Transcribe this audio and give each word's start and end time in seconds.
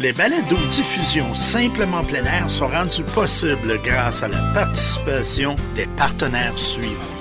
Les 0.00 0.12
balados 0.12 0.56
diffusion 0.70 1.34
simplement 1.34 2.02
plein 2.02 2.24
air 2.24 2.50
sont 2.50 2.66
rendus 2.66 3.04
possibles 3.14 3.80
grâce 3.84 4.22
à 4.22 4.28
la 4.28 4.40
participation 4.52 5.54
des 5.76 5.86
partenaires 5.96 6.58
suivants. 6.58 7.13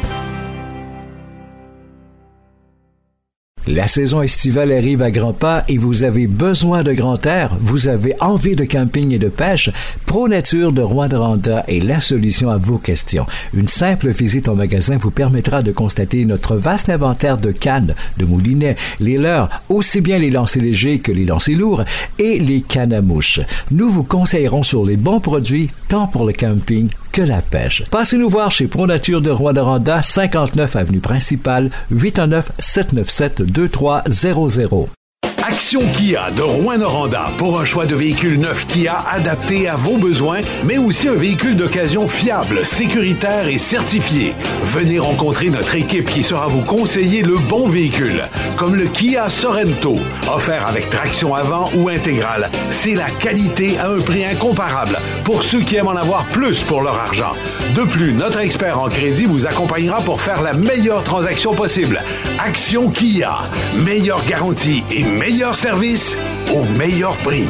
La 3.66 3.88
saison 3.88 4.22
estivale 4.22 4.74
arrive 4.74 5.02
à 5.02 5.10
grands 5.10 5.32
pas 5.32 5.64
et 5.70 5.78
vous 5.78 6.04
avez 6.04 6.28
besoin 6.28 6.84
de 6.84 6.92
grand 6.92 7.26
air, 7.26 7.56
vous 7.62 7.88
avez 7.88 8.14
envie 8.20 8.58
de 8.58 8.66
camping 8.66 9.14
et 9.14 9.20
de 9.20 9.30
pêche? 9.30 9.70
Pro 10.06 10.28
Nature 10.28 10.74
de 10.74 10.82
Rwanda 10.82 11.64
est 11.70 11.80
la 11.80 12.02
solution 12.02 12.50
à 12.50 12.58
vos 12.58 12.78
questions. 12.78 13.26
Une 13.54 13.68
simple 13.68 14.10
visite 14.10 14.50
au 14.50 14.56
magasin 14.56 14.98
vous 14.98 15.12
permettra 15.12 15.64
de 15.64 15.72
constater 15.72 16.26
notre 16.26 16.58
vaste 16.58 16.90
inventaire 16.90 17.38
de 17.38 17.52
cannes, 17.52 17.96
de 18.18 18.26
moulinets, 18.26 18.76
les 19.00 19.18
leurs, 19.18 19.50
aussi 19.70 20.02
bien 20.02 20.20
les 20.20 20.30
lancers 20.30 20.62
légers 20.62 21.00
que 21.00 21.14
les 21.14 21.26
lancers 21.26 21.58
lourds 21.58 21.86
et 22.20 22.40
les 22.40 22.60
cannes 22.60 22.92
à 22.92 23.02
mouches. 23.02 23.40
Nous 23.72 23.90
vous 23.90 24.04
conseillerons 24.04 24.64
sur 24.64 24.84
les 24.84 24.98
bons 24.98 25.22
produits 25.22 25.70
tant 25.88 26.08
pour 26.08 26.26
le 26.26 26.34
camping 26.34 26.90
que 27.14 27.22
la 27.22 27.42
pêche. 27.42 27.84
Passez 27.92 28.18
nous 28.18 28.30
voir 28.30 28.52
chez 28.52 28.66
Pro 28.66 28.88
Nature 28.88 29.22
de 29.22 29.30
Rwanda, 29.30 30.02
59 30.02 30.76
avenue 30.76 31.00
principale, 31.00 31.70
819 31.92 32.52
797 32.58 33.53
2300. 33.54 35.03
Action 35.46 35.82
Kia 35.98 36.32
de 36.32 36.42
Rouen-Noranda 36.42 37.32
pour 37.38 37.60
un 37.60 37.66
choix 37.66 37.86
de 37.86 37.96
véhicule 37.96 38.40
neuf 38.40 38.66
Kia 38.66 39.04
adapté 39.12 39.68
à 39.68 39.76
vos 39.76 39.98
besoins, 39.98 40.40
mais 40.64 40.78
aussi 40.78 41.10
un 41.10 41.16
véhicule 41.16 41.58
d'occasion 41.58 42.08
fiable, 42.08 42.66
sécuritaire 42.66 43.50
et 43.50 43.58
certifié. 43.58 44.36
Venez 44.74 45.00
rencontrer 45.00 45.50
notre 45.50 45.76
équipe 45.76 46.10
qui 46.10 46.24
sera 46.24 46.48
vous 46.48 46.62
conseiller 46.62 47.24
le 47.24 47.38
bon 47.50 47.68
véhicule, 47.68 48.24
comme 48.56 48.76
le 48.76 48.86
Kia 48.86 49.30
Sorento, 49.30 49.98
offert 50.34 50.66
avec 50.66 50.90
traction 50.90 51.36
avant 51.36 51.70
ou 51.76 51.90
intégrale. 51.90 52.50
C'est 52.72 52.96
la 52.96 53.10
qualité 53.10 53.78
à 53.80 53.90
un 53.90 54.00
prix 54.00 54.24
incomparable 54.24 54.98
pour 55.26 55.44
ceux 55.44 55.60
qui 55.60 55.76
aiment 55.76 55.90
en 55.90 55.98
avoir 55.98 56.26
plus 56.28 56.62
pour 56.62 56.82
leur 56.82 56.96
argent. 56.96 57.34
De 57.76 57.82
plus, 57.84 58.14
notre 58.14 58.40
expert 58.40 58.80
en 58.80 58.88
crédit 58.88 59.26
vous 59.26 59.46
accompagnera 59.46 60.00
pour 60.02 60.22
faire 60.22 60.42
la 60.42 60.54
meilleure 60.54 61.04
transaction 61.04 61.54
possible. 61.54 62.02
Action 62.40 62.90
Kia, 62.90 63.40
meilleure 63.76 64.24
garantie 64.26 64.84
et 64.92 65.04
meilleure 65.04 65.33
meilleur 65.34 65.56
service 65.56 66.16
au 66.54 66.64
meilleur 66.78 67.18
prix. 67.18 67.48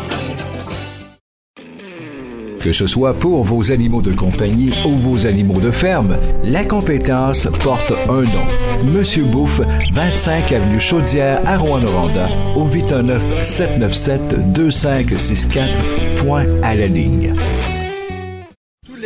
Que 2.62 2.72
ce 2.72 2.88
soit 2.88 3.14
pour 3.14 3.44
vos 3.44 3.74
animaux 3.74 4.02
de 4.02 4.14
compagnie 4.14 4.72
ou 4.86 4.96
vos 4.96 5.28
animaux 5.28 5.60
de 5.60 5.70
ferme, 5.70 6.16
la 6.46 6.64
compétence 6.64 7.50
porte 7.62 7.92
un 8.08 8.22
nom. 8.22 8.46
Monsieur 8.86 9.26
Bouffe, 9.26 9.60
25 9.92 10.54
avenue 10.54 10.80
Chaudière 10.80 11.42
à 11.46 11.58
Rouen-Noranda, 11.58 12.30
au 12.56 12.64
819 12.70 13.44
797 13.44 14.54
2564. 14.54 15.78
Point 16.24 16.46
à 16.62 16.76
la 16.76 16.88
ligne 16.88 17.36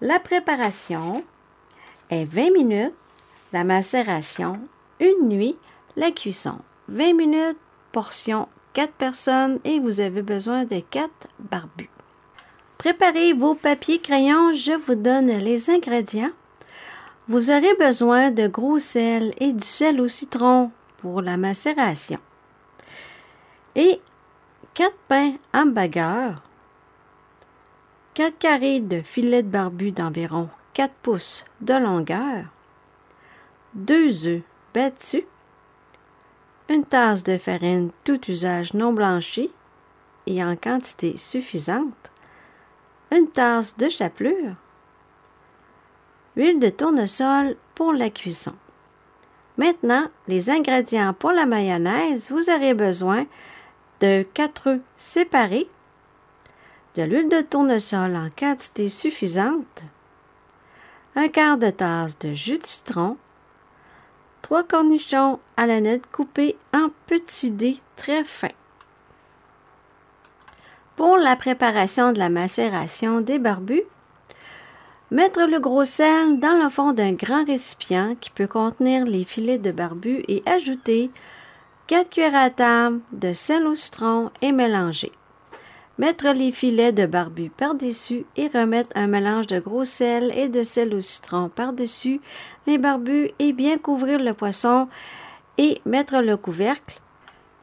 La 0.00 0.18
préparation 0.18 1.22
est 2.10 2.24
20 2.24 2.52
minutes, 2.52 2.94
la 3.52 3.64
macération, 3.64 4.60
une 5.00 5.28
nuit, 5.28 5.56
la 5.96 6.10
cuisson. 6.10 6.58
20 6.88 7.14
minutes, 7.14 7.58
portion 7.92 8.48
4 8.74 8.92
personnes 8.92 9.58
et 9.64 9.80
vous 9.80 10.00
avez 10.00 10.22
besoin 10.22 10.64
de 10.64 10.80
4 10.80 11.10
barbus. 11.38 11.90
Préparez 12.78 13.32
vos 13.32 13.54
papiers 13.54 13.98
crayons, 13.98 14.52
je 14.52 14.72
vous 14.72 14.94
donne 14.94 15.28
les 15.28 15.70
ingrédients. 15.70 16.30
Vous 17.28 17.50
aurez 17.50 17.74
besoin 17.80 18.30
de 18.30 18.46
gros 18.46 18.78
sel 18.78 19.34
et 19.38 19.52
du 19.52 19.66
sel 19.66 20.00
au 20.00 20.06
citron 20.06 20.70
pour 20.98 21.22
la 21.22 21.36
macération. 21.36 22.18
Et 23.74 24.00
4 24.74 24.94
pains 25.08 25.32
hamburger, 25.52 26.42
4 28.14 28.38
carrés 28.38 28.80
de 28.80 29.00
filet 29.00 29.42
de 29.42 29.48
barbu 29.48 29.90
d'environ 29.92 30.48
4 30.74 30.92
pouces 31.02 31.44
de 31.62 31.74
longueur, 31.74 32.44
2 33.76 34.26
œufs 34.26 34.42
battus, 34.72 35.24
une 36.70 36.86
tasse 36.86 37.22
de 37.22 37.36
farine 37.36 37.90
tout 38.04 38.30
usage 38.30 38.72
non 38.72 38.94
blanchie 38.94 39.52
et 40.26 40.42
en 40.42 40.56
quantité 40.56 41.18
suffisante, 41.18 42.10
une 43.14 43.28
tasse 43.28 43.76
de 43.76 43.90
chapelure, 43.90 44.54
huile 46.36 46.58
de 46.58 46.70
tournesol 46.70 47.56
pour 47.74 47.92
la 47.92 48.08
cuisson. 48.08 48.54
Maintenant, 49.58 50.06
les 50.26 50.48
ingrédients 50.48 51.12
pour 51.12 51.32
la 51.32 51.44
mayonnaise, 51.44 52.30
vous 52.30 52.48
aurez 52.48 52.72
besoin 52.72 53.26
de 54.00 54.26
4 54.32 54.68
œufs 54.68 54.80
séparés, 54.96 55.68
de 56.94 57.02
l'huile 57.02 57.28
de 57.28 57.42
tournesol 57.42 58.16
en 58.16 58.30
quantité 58.30 58.88
suffisante, 58.88 59.84
un 61.14 61.28
quart 61.28 61.58
de 61.58 61.68
tasse 61.68 62.18
de 62.18 62.32
jus 62.32 62.58
de 62.58 62.66
citron, 62.66 63.18
trois 64.46 64.62
cornichons 64.62 65.40
à 65.56 65.66
la 65.66 65.80
nette 65.80 66.06
coupés 66.12 66.56
en 66.72 66.86
petits 67.08 67.50
dés 67.50 67.80
très 67.96 68.22
fins. 68.22 68.54
Pour 70.94 71.16
la 71.16 71.34
préparation 71.34 72.12
de 72.12 72.20
la 72.20 72.28
macération 72.28 73.20
des 73.20 73.40
barbus, 73.40 73.82
mettre 75.10 75.46
le 75.46 75.58
gros 75.58 75.84
sel 75.84 76.38
dans 76.38 76.62
le 76.62 76.70
fond 76.70 76.92
d'un 76.92 77.14
grand 77.14 77.44
récipient 77.44 78.14
qui 78.20 78.30
peut 78.30 78.46
contenir 78.46 79.04
les 79.04 79.24
filets 79.24 79.58
de 79.58 79.72
barbu 79.72 80.22
et 80.28 80.44
ajouter 80.46 81.10
4 81.88 82.08
cuillères 82.08 82.36
à 82.36 82.50
table 82.50 83.00
de 83.10 83.32
sel 83.32 83.66
au 83.66 83.74
citron 83.74 84.30
et 84.42 84.52
mélanger. 84.52 85.10
Mettre 85.98 86.28
les 86.34 86.52
filets 86.52 86.92
de 86.92 87.06
barbu 87.06 87.48
par-dessus 87.48 88.26
et 88.36 88.48
remettre 88.48 88.90
un 88.94 89.06
mélange 89.06 89.46
de 89.46 89.58
gros 89.58 89.84
sel 89.84 90.30
et 90.36 90.50
de 90.50 90.62
sel 90.62 90.94
au 90.94 91.00
citron 91.00 91.48
par-dessus 91.48 92.20
les 92.66 92.76
barbus 92.76 93.30
et 93.38 93.54
bien 93.54 93.78
couvrir 93.78 94.18
le 94.18 94.34
poisson 94.34 94.88
et 95.56 95.80
mettre 95.86 96.20
le 96.20 96.36
couvercle 96.36 97.00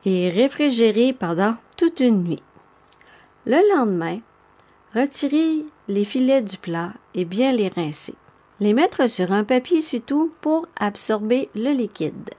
et 0.05 0.31
réfrigérer 0.31 1.13
pendant 1.13 1.55
toute 1.77 1.99
une 1.99 2.23
nuit. 2.23 2.43
Le 3.45 3.59
lendemain, 3.75 4.17
retirez 4.95 5.65
les 5.87 6.05
filets 6.05 6.41
du 6.41 6.57
plat 6.57 6.93
et 7.13 7.25
bien 7.25 7.51
les 7.51 7.69
rincer. 7.69 8.15
Les 8.59 8.73
mettre 8.73 9.07
sur 9.07 9.31
un 9.31 9.43
papier 9.43 9.77
essuie-tout 9.77 10.33
pour 10.41 10.67
absorber 10.79 11.49
le 11.53 11.69
liquide. 11.69 12.31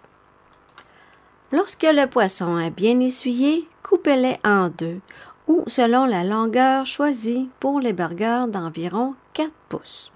Lorsque 1.52 1.85
le 1.85 2.06
poisson 2.06 2.58
est 2.58 2.70
bien 2.70 2.99
essuyé, 2.99 3.69
coupez-les 3.85 4.38
en 4.44 4.70
deux 4.70 5.00
ou 5.49 5.64
selon 5.67 6.06
la 6.06 6.25
longueur 6.25 6.87
choisie 6.87 7.49
pour 7.61 7.81
les 7.81 7.93
burgers 7.93 8.46
d'environ 8.49 9.14
4 9.32 9.50
pouces. 9.69 10.11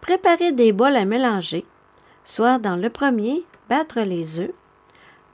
Préparez 0.00 0.52
des 0.52 0.72
bols 0.72 0.96
à 0.96 1.04
mélanger, 1.04 1.64
soit 2.24 2.58
dans 2.58 2.76
le 2.76 2.90
premier, 2.90 3.44
battre 3.68 4.00
les 4.00 4.40
œufs, 4.40 4.52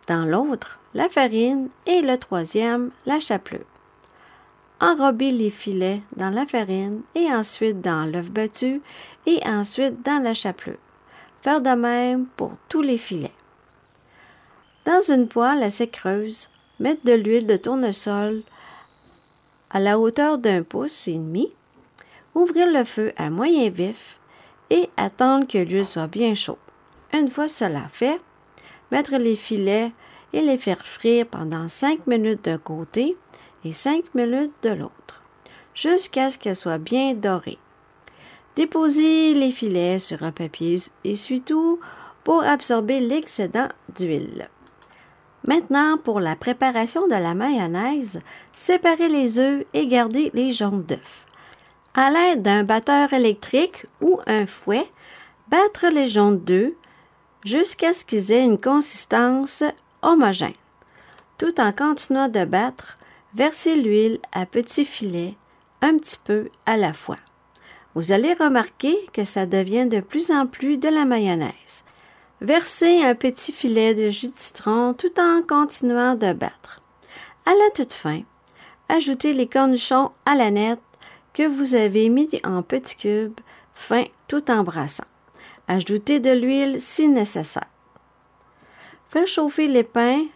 dans 0.06 0.25
l'autre, 0.25 0.81
la 0.92 1.08
farine 1.08 1.69
et 1.86 2.02
le 2.02 2.19
troisième, 2.19 2.90
la 3.06 3.20
chapelure 3.20 3.64
enrober 4.84 5.31
les 5.31 5.50
filets 5.50 6.02
dans 6.16 6.31
la 6.31 6.46
farine 6.46 7.02
et 7.14 7.32
ensuite 7.32 7.81
dans 7.81 8.10
l'œuf 8.10 8.31
battu 8.31 8.82
et 9.26 9.40
ensuite 9.46 10.04
dans 10.04 10.22
la 10.22 10.34
chapelure. 10.34 10.78
Faire 11.42 11.60
de 11.60 11.70
même 11.70 12.26
pour 12.36 12.52
tous 12.69 12.82
les 12.82 12.98
filets. 12.98 13.32
Dans 14.84 15.00
une 15.00 15.28
poêle 15.28 15.62
assez 15.62 15.88
creuse, 15.88 16.50
mettre 16.81 17.04
de 17.04 17.12
l'huile 17.12 17.46
de 17.46 17.56
tournesol 17.56 18.42
à 19.74 19.80
la 19.80 19.98
hauteur 19.98 20.38
d'un 20.38 20.62
pouce 20.62 21.08
et 21.08 21.14
demi, 21.14 21.50
ouvrir 22.34 22.72
le 22.72 22.84
feu 22.84 23.12
à 23.16 23.28
moyen 23.28 23.70
vif 23.70 24.20
et 24.70 24.88
attendre 24.96 25.48
que 25.48 25.58
l'huile 25.58 25.84
soit 25.84 26.06
bien 26.06 26.34
chaude. 26.36 26.56
Une 27.12 27.28
fois 27.28 27.48
cela 27.48 27.88
fait, 27.88 28.20
mettre 28.92 29.16
les 29.16 29.34
filets 29.34 29.90
et 30.32 30.42
les 30.42 30.58
faire 30.58 30.86
frire 30.86 31.26
pendant 31.26 31.68
5 31.68 32.06
minutes 32.06 32.44
d'un 32.44 32.58
côté 32.58 33.16
et 33.64 33.72
5 33.72 34.14
minutes 34.14 34.54
de 34.62 34.70
l'autre, 34.70 35.22
jusqu'à 35.74 36.30
ce 36.30 36.38
qu'elles 36.38 36.54
soient 36.54 36.78
bien 36.78 37.14
dorées. 37.14 37.58
Déposez 38.54 39.34
les 39.34 39.50
filets 39.50 39.98
sur 39.98 40.22
un 40.22 40.30
papier 40.30 40.76
essuie-tout 41.02 41.80
pour 42.22 42.44
absorber 42.44 43.00
l'excédent 43.00 43.68
d'huile. 43.96 44.48
Maintenant, 45.46 45.99
pour 45.99 46.20
la 46.20 46.37
préparation 46.37 47.06
de 47.06 47.14
la 47.14 47.35
mayonnaise, 47.35 48.20
séparez 48.52 49.08
les 49.08 49.38
œufs 49.38 49.67
et 49.75 49.87
gardez 49.87 50.31
les 50.32 50.52
jaunes 50.52 50.82
d'œufs. 50.82 51.26
À 51.94 52.11
l'aide 52.11 52.43
d'un 52.43 52.64
batteur 52.64 53.12
électrique 53.12 53.87
ou 54.00 54.20
un 54.26 54.46
fouet, 54.46 54.88
battre 55.49 55.87
les 55.93 56.08
jaunes 56.08 56.41
d'œufs 56.41 56.73
jusqu'à 57.44 57.93
ce 57.93 58.06
qu'ils 58.06 58.32
aient 58.32 58.43
une 58.43 58.61
consistance 58.61 59.62
homogène. 60.00 60.55
Tout 61.37 61.61
en 61.61 61.73
continuant 61.73 62.29
de 62.29 62.46
battre, 62.46 62.96
versez 63.35 63.76
l'huile 63.76 64.20
à 64.32 64.46
petits 64.46 64.87
filets, 64.87 65.35
un 65.82 65.99
petit 65.99 66.19
peu 66.25 66.49
à 66.64 66.79
la 66.79 66.94
fois. 66.94 67.19
Vous 67.94 68.12
allez 68.12 68.32
remarquer 68.32 68.96
que 69.12 69.25
ça 69.25 69.44
devient 69.44 69.87
de 69.87 70.00
plus 70.00 70.31
en 70.31 70.46
plus 70.46 70.79
de 70.79 70.88
la 70.88 71.05
mayonnaise. 71.05 71.83
Versez 72.44 73.02
un 73.02 73.14
petit 73.14 73.52
filet 73.52 73.94
de 73.94 74.11
jus 74.11 74.29
de 74.29 74.35
citron 74.35 74.93
tout 74.93 75.19
en 75.19 75.41
continuant 75.41 76.14
de 76.14 76.35
battre. 76.35 76.82
À 77.46 77.52
la 77.52 77.70
toute 77.75 77.94
fin, 77.94 78.20
ajoutez 78.91 79.32
les 79.32 79.46
cornichons 79.46 80.11
à 80.26 80.35
la 80.35 80.50
nette 80.50 80.82
que 81.32 81.46
vous 81.46 81.75
avez 81.75 82.11
mis 82.11 82.29
en 82.44 82.62
petits 82.62 82.96
cubes 82.96 83.41
fins 83.75 84.05
tout 84.29 84.50
en 84.50 84.62
brassant. 84.62 85.06
Ajoutez 85.69 86.20
de 86.20 86.32
l'huile 86.32 86.81
si 86.81 87.08
nécessaire. 87.08 87.70
Faire 89.08 89.26
chauffer 89.26 89.67
les 89.67 89.82
pains 89.82 90.26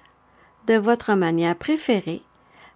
de 0.67 0.79
votre 0.79 1.13
manière 1.13 1.57
préférée. 1.57 2.23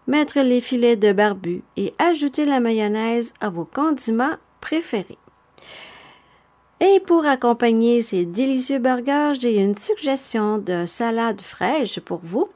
Mettre 0.06 0.40
les 0.40 0.61
filets 0.61 0.96
de 0.96 1.11
barbu 1.11 1.62
et 1.79 1.94
ajouter 1.99 2.44
la 2.44 2.61
mayonnaise 2.61 3.32
à 3.40 3.49
vos 3.49 3.64
condiments 3.64 4.37
préférés. 4.61 5.17
Et 6.84 6.99
pour 6.99 7.25
accompagner 7.26 8.02
ces 8.02 8.25
délicieux 8.25 8.81
burgers, 8.81 9.34
j'ai 9.40 9.56
une 9.62 9.76
suggestion 9.76 10.58
de 10.58 10.84
salade 10.84 11.40
fraîche 11.40 12.00
pour 12.00 12.19
vous. 12.25 12.49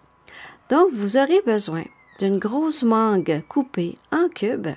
Donc, 0.69 0.88
vous 0.93 1.17
aurez 1.17 1.40
besoin 1.46 1.84
d'une 2.19 2.40
grosse 2.40 2.82
mangue 2.82 3.44
coupée 3.49 3.96
en 4.11 4.28
cubes, 4.28 4.70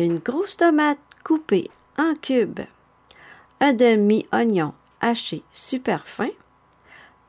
une 0.00 0.18
grosse 0.18 0.56
tomate 0.56 0.98
coupée 1.22 1.70
en 1.98 2.14
cubes, 2.20 2.62
un 3.60 3.72
demi-oignon 3.72 4.72
haché 5.00 5.44
super 5.52 6.08
fin, 6.08 6.30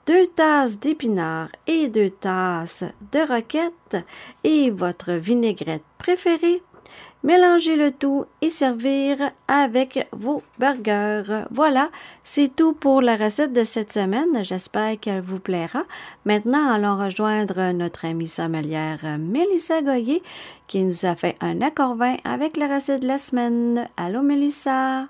deux 0.07 0.25
tasses 0.25 0.79
d'épinards 0.79 1.51
et 1.67 1.89
deux 1.89 2.09
tasses 2.09 2.85
de 3.11 3.19
roquettes 3.19 4.03
et 4.43 4.71
votre 4.71 5.11
vinaigrette 5.11 5.83
préférée 5.99 6.63
Mélangez 7.21 7.75
le 7.75 7.91
tout 7.91 8.25
et 8.41 8.49
servir 8.49 9.17
avec 9.49 10.07
vos 10.13 10.41
burgers. 10.57 11.43
Voilà, 11.51 11.89
c'est 12.23 12.55
tout 12.55 12.71
pour 12.71 13.01
la 13.01 13.17
recette 13.17 13.51
de 13.51 13.65
cette 13.65 13.91
semaine. 13.91 14.43
J'espère 14.43 14.97
qu'elle 14.97 15.19
vous 15.19 15.39
plaira. 15.39 15.83
Maintenant, 16.23 16.71
allons 16.71 16.97
rejoindre 16.97 17.73
notre 17.73 18.05
amie 18.05 18.29
sommelière 18.29 19.17
Mélissa 19.19 19.81
Goyer 19.81 20.23
qui 20.67 20.81
nous 20.81 21.05
a 21.05 21.15
fait 21.15 21.35
un 21.41 21.61
accord 21.61 21.95
vin 21.95 22.15
avec 22.23 22.55
la 22.55 22.73
recette 22.73 23.01
de 23.01 23.07
la 23.07 23.17
semaine. 23.17 23.89
Allô 23.97 24.21
Mélissa? 24.21 25.09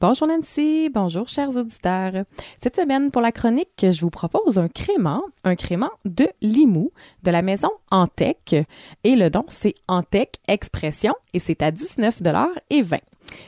Bonjour 0.00 0.28
Nancy, 0.28 0.90
bonjour 0.94 1.26
chers 1.26 1.56
auditeurs. 1.56 2.22
Cette 2.62 2.76
semaine, 2.76 3.10
pour 3.10 3.20
la 3.20 3.32
chronique, 3.32 3.84
je 3.84 4.00
vous 4.00 4.10
propose 4.10 4.56
un 4.56 4.68
crément, 4.68 5.24
un 5.42 5.56
crément 5.56 5.90
de 6.04 6.28
Limoux 6.40 6.92
de 7.24 7.32
la 7.32 7.42
maison 7.42 7.70
Antec. 7.90 8.54
Et 9.02 9.16
le 9.16 9.28
don, 9.28 9.44
c'est 9.48 9.74
Antec 9.88 10.36
Expression 10.46 11.14
et 11.34 11.40
c'est 11.40 11.62
à 11.62 11.72
19,20 11.72 12.46
et 12.70 12.82
20. 12.82 12.98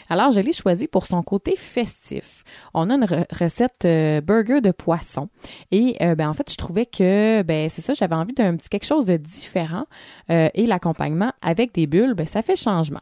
Alors, 0.08 0.32
je 0.32 0.40
l'ai 0.40 0.52
choisi 0.52 0.88
pour 0.88 1.06
son 1.06 1.22
côté 1.22 1.54
festif. 1.56 2.42
On 2.74 2.90
a 2.90 2.94
une 2.94 3.06
recette 3.30 3.84
euh, 3.84 4.20
burger 4.20 4.60
de 4.60 4.72
poisson. 4.72 5.28
Et 5.70 5.96
euh, 6.02 6.14
ben, 6.14 6.28
en 6.28 6.34
fait, 6.34 6.50
je 6.50 6.56
trouvais 6.56 6.86
que 6.86 7.42
ben, 7.42 7.68
c'est 7.68 7.80
ça, 7.80 7.94
j'avais 7.94 8.14
envie 8.14 8.34
d'un 8.34 8.56
petit 8.56 8.68
quelque 8.68 8.86
chose 8.86 9.04
de 9.04 9.16
différent. 9.16 9.84
Euh, 10.30 10.48
et 10.54 10.66
l'accompagnement 10.66 11.32
avec 11.42 11.72
des 11.74 11.86
bulles, 11.86 12.14
ben, 12.14 12.26
ça 12.26 12.42
fait 12.42 12.56
changement. 12.56 13.00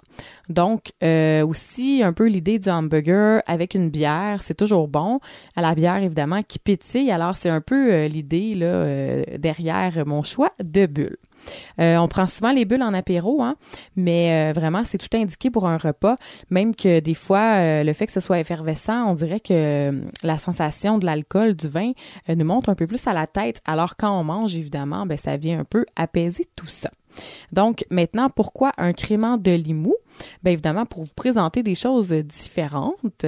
Donc, 0.49 0.93
aussi 1.03 2.03
un 2.03 2.13
peu 2.13 2.27
l'idée 2.27 2.59
du 2.59 2.69
hamburger 2.69 3.43
avec 3.47 3.75
une 3.75 3.91
bière, 3.91 4.43
c'est 4.43 4.55
toujours 4.55 4.89
bon. 4.89 5.21
À 5.57 5.63
la 5.63 5.75
bière, 5.75 5.97
évidemment, 5.97 6.43
qui 6.43 6.59
pétille. 6.59 7.11
Alors, 7.11 7.37
c'est 7.37 7.51
un 7.51 7.61
peu 7.61 8.07
l'idée 8.07 8.55
là 8.55 9.39
derrière 9.39 10.07
mon 10.07 10.23
choix 10.23 10.53
de 10.63 10.87
bulles. 10.87 11.19
Euh, 11.81 11.97
on 11.97 12.09
prend 12.09 12.27
souvent 12.27 12.53
les 12.53 12.65
bulles 12.65 12.83
en 12.83 12.95
apéro, 12.95 13.43
hein, 13.43 13.57
mais 13.97 14.51
euh, 14.51 14.53
vraiment, 14.53 14.83
c'est 14.85 14.99
tout 14.99 15.17
indiqué 15.17 15.51
pour 15.51 15.67
un 15.67 15.79
repas. 15.79 16.17
Même 16.51 16.75
que 16.75 17.01
des 17.01 17.15
fois, 17.15 17.57
euh, 17.57 17.85
le 17.85 17.93
fait 17.93 18.07
que 18.07 18.13
ce 18.13 18.21
soit 18.21 18.41
effervescent, 18.41 19.11
on 19.11 19.15
dirait 19.15 19.41
que 19.41 20.03
la 20.23 20.39
sensation 20.39 20.99
de 20.99 21.07
l'alcool, 21.07 21.55
du 21.55 21.69
vin, 21.69 21.93
nous 22.29 22.45
monte 22.45 22.69
un 22.69 22.75
peu 22.75 22.87
plus 22.87 23.07
à 23.07 23.13
la 23.13 23.27
tête. 23.27 23.61
Alors 23.65 23.97
quand 23.97 24.19
on 24.19 24.25
mange, 24.25 24.57
évidemment, 24.57 25.07
ben, 25.07 25.19
ça 25.19 25.37
vient 25.37 25.61
un 25.61 25.65
peu 25.65 25.85
apaiser 25.97 26.47
tout 26.57 26.67
ça. 26.67 26.91
Donc 27.53 27.85
maintenant, 27.91 28.31
pourquoi 28.31 28.73
un 28.79 28.93
crément 28.93 29.37
de 29.37 29.53
Limoux? 29.53 29.97
Bien 30.43 30.53
évidemment, 30.53 30.87
pour 30.87 31.03
vous 31.03 31.11
présenter 31.15 31.63
des 31.63 31.75
choses 31.75 32.13
différentes, 32.13 33.25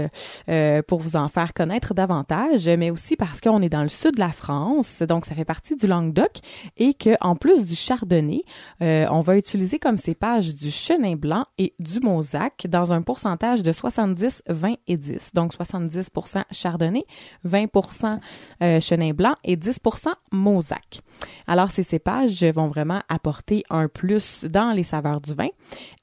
euh, 0.49 0.83
pour 0.83 1.01
vous 1.01 1.17
en 1.17 1.29
faire 1.29 1.53
connaître 1.53 1.95
davantage, 1.95 2.69
mais 2.69 2.91
aussi 2.91 3.17
parce 3.17 3.41
qu'on 3.41 3.63
est 3.63 3.69
dans 3.69 3.83
le 3.83 3.89
sud 3.89 4.15
de 4.15 4.21
la 4.21 4.33
France, 4.33 5.03
donc 5.03 5.27
ça 5.27 5.35
fait 5.35 5.45
partie 5.45 5.77
du 5.77 5.87
Languedoc, 5.87 6.39
et 6.77 6.95
que 6.95 7.11
en 7.21 7.37
plus 7.37 7.67
du 7.67 7.75
chardonnay, 7.75 8.43
euh, 8.83 9.07
on 9.11 9.21
va 9.21 9.37
utiliser 9.37 9.79
comme 9.79 9.99
cépage 9.99 10.55
du 10.55 10.71
chenin 10.71 11.17
blanc 11.17 11.45
et 11.59 11.75
du 11.79 12.01
mosaque 12.01 12.67
dans 12.69 12.93
un 12.93 13.03
pourcentage 13.03 13.63
de 13.63 13.73
70, 13.73 14.43
20 14.49 14.75
et 14.87 14.97
10. 14.97 15.31
Donc 15.35 15.55
70% 15.55 16.45
chardonnay, 16.51 17.05
20% 17.47 18.21
euh, 18.63 18.81
chenin 18.81 19.13
blanc 19.13 19.35
et 19.45 19.57
10% 19.57 20.09
mosaque. 20.33 21.01
Alors 21.47 21.71
ces 21.71 21.83
cépages 21.83 22.43
vont 22.45 22.69
vraiment 22.69 23.01
apporter 23.09 23.65
un 23.71 23.89
plus 23.89 24.45
dans 24.45 24.73
les 24.73 24.83
saveurs 24.83 25.21
du 25.21 25.35
vin 25.35 25.49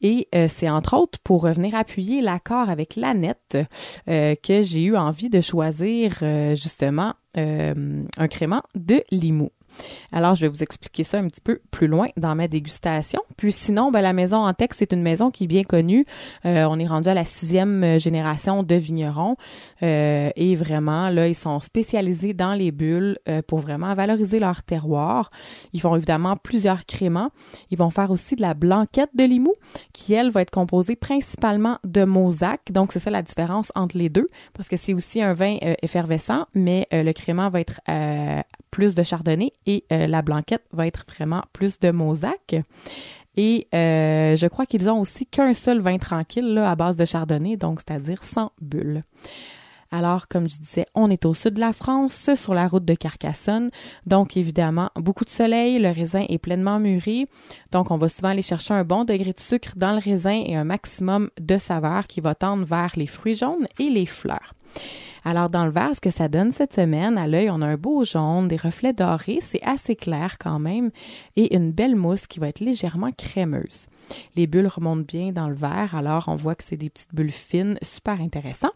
et 0.02 0.28
euh, 0.36 0.48
c'est 0.50 0.70
entre 0.78 0.96
autres 0.96 1.20
pour 1.20 1.48
venir 1.48 1.76
appuyer 1.76 2.22
l'accord 2.22 2.70
avec 2.70 2.96
l'aneth 2.96 3.58
euh, 4.08 4.36
que 4.36 4.62
j'ai 4.62 4.84
eu 4.84 4.96
envie 4.96 5.30
de 5.30 5.42
choisir 5.42 6.20
euh, 6.22 6.56
justement 6.56 7.14
un 7.36 8.28
crément 8.28 8.64
de 8.74 9.04
Limoux. 9.12 9.52
Alors, 10.12 10.36
je 10.36 10.42
vais 10.42 10.48
vous 10.48 10.64
expliquer 10.64 11.04
ça 11.04 11.18
un 11.18 11.28
petit 11.28 11.42
peu 11.42 11.60
plus 11.72 11.88
loin 11.88 12.08
dans 12.18 12.36
ma 12.36 12.48
dégustation. 12.48 13.20
Puis 13.36 13.52
sinon, 13.52 13.92
ben, 13.92 14.02
la 14.02 14.14
maison 14.14 14.38
en 14.38 14.54
texte, 14.54 14.80
c'est 14.80 14.94
une 14.94 15.02
maison 15.02 15.32
qui 15.32 15.46
est 15.46 15.48
bien 15.48 15.64
connue. 15.64 16.06
Euh, 16.46 16.66
on 16.70 16.80
est 16.80 16.88
rendu 16.88 17.10
à 17.10 17.14
la 17.14 17.26
sixième 17.26 18.00
génération 18.00 18.64
de 18.64 18.76
vignerons. 18.76 19.36
Euh, 19.84 20.30
et 20.36 20.56
vraiment, 20.56 21.10
là, 21.10 21.28
ils 21.28 21.36
sont 21.36 21.60
spécialisés 21.60 22.34
dans 22.34 22.54
les 22.54 22.72
bulles 22.72 23.18
euh, 23.28 23.42
pour 23.42 23.60
vraiment 23.60 23.94
valoriser 23.94 24.40
leur 24.40 24.64
terroir. 24.64 25.30
Ils 25.74 25.82
font 25.82 25.96
évidemment 25.96 26.36
plusieurs 26.36 26.86
créments. 26.86 27.30
Ils 27.72 27.78
vont 27.78 27.90
faire 27.90 28.12
aussi 28.12 28.36
de 28.36 28.42
la 28.42 28.54
blanquette 28.54 29.12
de 29.14 29.24
Limoux, 29.24 29.54
qui, 29.94 30.14
elle, 30.14 30.32
va 30.32 30.42
être 30.42 30.52
composée 30.52 30.96
principalement 30.96 31.80
de 31.84 32.04
mosaque. 32.04 32.72
Donc, 32.72 32.92
c'est 32.92 33.00
ça 33.00 33.12
la 33.12 33.22
différence 33.22 33.72
entre 33.76 33.98
les 33.98 34.10
deux, 34.10 34.28
parce 34.54 34.70
que 34.70 34.78
c'est 34.78 34.94
aussi 34.94 35.22
un 35.22 35.34
vin 35.34 35.58
effervescent, 35.82 36.46
mais 36.54 36.88
le 36.92 37.12
crément 37.12 37.50
va 37.50 37.62
être 37.62 37.82
plus 38.72 38.96
de 38.96 39.04
chardonnay 39.04 39.52
et 39.66 39.84
euh, 39.92 40.08
la 40.08 40.22
blanquette 40.22 40.64
va 40.72 40.88
être 40.88 41.04
vraiment 41.08 41.44
plus 41.54 41.80
de 41.80 41.92
mosaque. 41.92 42.56
Et 43.36 43.68
euh, 43.74 44.36
je 44.36 44.48
crois 44.48 44.66
qu'ils 44.66 44.90
ont 44.90 45.00
aussi 45.00 45.26
qu'un 45.28 45.54
seul 45.54 45.80
vin 45.80 45.98
tranquille 45.98 46.58
à 46.58 46.76
base 46.76 46.96
de 46.96 47.06
chardonnay, 47.06 47.56
donc 47.56 47.82
c'est-à-dire 47.82 48.24
sans 48.24 48.52
bulles. 48.60 49.02
Alors, 49.92 50.28
comme 50.28 50.50
je 50.50 50.58
disais, 50.58 50.86
on 50.96 51.10
est 51.10 51.26
au 51.26 51.34
sud 51.34 51.54
de 51.54 51.60
la 51.62 51.72
France, 51.72 52.30
sur 52.36 52.54
la 52.54 52.68
route 52.68 52.84
de 52.84 52.94
Carcassonne. 52.94 53.70
Donc, 54.06 54.36
évidemment, 54.36 54.90
beaucoup 54.96 55.24
de 55.24 55.30
soleil, 55.30 55.80
le 55.80 55.90
raisin 55.90 56.26
est 56.28 56.40
pleinement 56.40 56.80
mûri. 56.80 57.26
Donc, 57.72 57.90
on 57.90 57.98
va 57.98 58.10
souvent 58.10 58.30
aller 58.30 58.42
chercher 58.42 58.74
un 58.74 58.84
bon 58.84 59.06
degré 59.06 59.32
de 59.32 59.40
sucre 59.40 59.72
dans 59.78 59.94
le 59.94 60.00
raisin 60.00 60.44
et 60.46 60.56
un 60.56 60.66
maximum 60.66 61.30
de 61.40 61.58
saveur 61.58 62.08
qui 62.08 62.20
va 62.20 62.36
tendre 62.36 62.66
vers 62.66 62.92
les 62.98 63.08
fruits 63.08 63.36
jaunes 63.36 63.68
et 63.80 63.90
les 63.90 64.06
fleurs. 64.06 64.54
Alors, 65.30 65.50
dans 65.50 65.66
le 65.66 65.72
verre, 65.72 65.94
ce 65.94 66.00
que 66.00 66.10
ça 66.10 66.30
donne 66.30 66.54
cette 66.54 66.74
semaine, 66.74 67.18
à 67.18 67.28
l'œil, 67.28 67.50
on 67.50 67.62
a 67.62 67.66
un 67.66 67.76
beau 67.76 68.06
jaune, 68.06 68.48
des 68.48 68.56
reflets 68.56 68.94
dorés, 68.94 69.40
c'est 69.42 69.62
assez 69.62 69.94
clair 69.94 70.38
quand 70.40 70.58
même, 70.58 70.90
et 71.36 71.54
une 71.54 71.74
belle 71.74 71.98
mousse 71.98 72.28
qui 72.28 72.40
va 72.40 72.48
être 72.48 72.62
légèrement 72.62 73.12
crémeuse. 73.12 73.88
Les 74.38 74.48
bulles 74.48 74.68
remontent 74.68 75.04
bien 75.06 75.34
dans 75.34 75.50
le 75.50 75.54
verre, 75.54 75.96
alors 75.96 76.30
on 76.30 76.38
voit 76.38 76.56
que 76.56 76.64
c'est 76.64 76.78
des 76.78 76.90
petites 76.90 77.14
bulles 77.14 77.34
fines, 77.34 77.78
super 77.82 78.22
intéressant. 78.22 78.70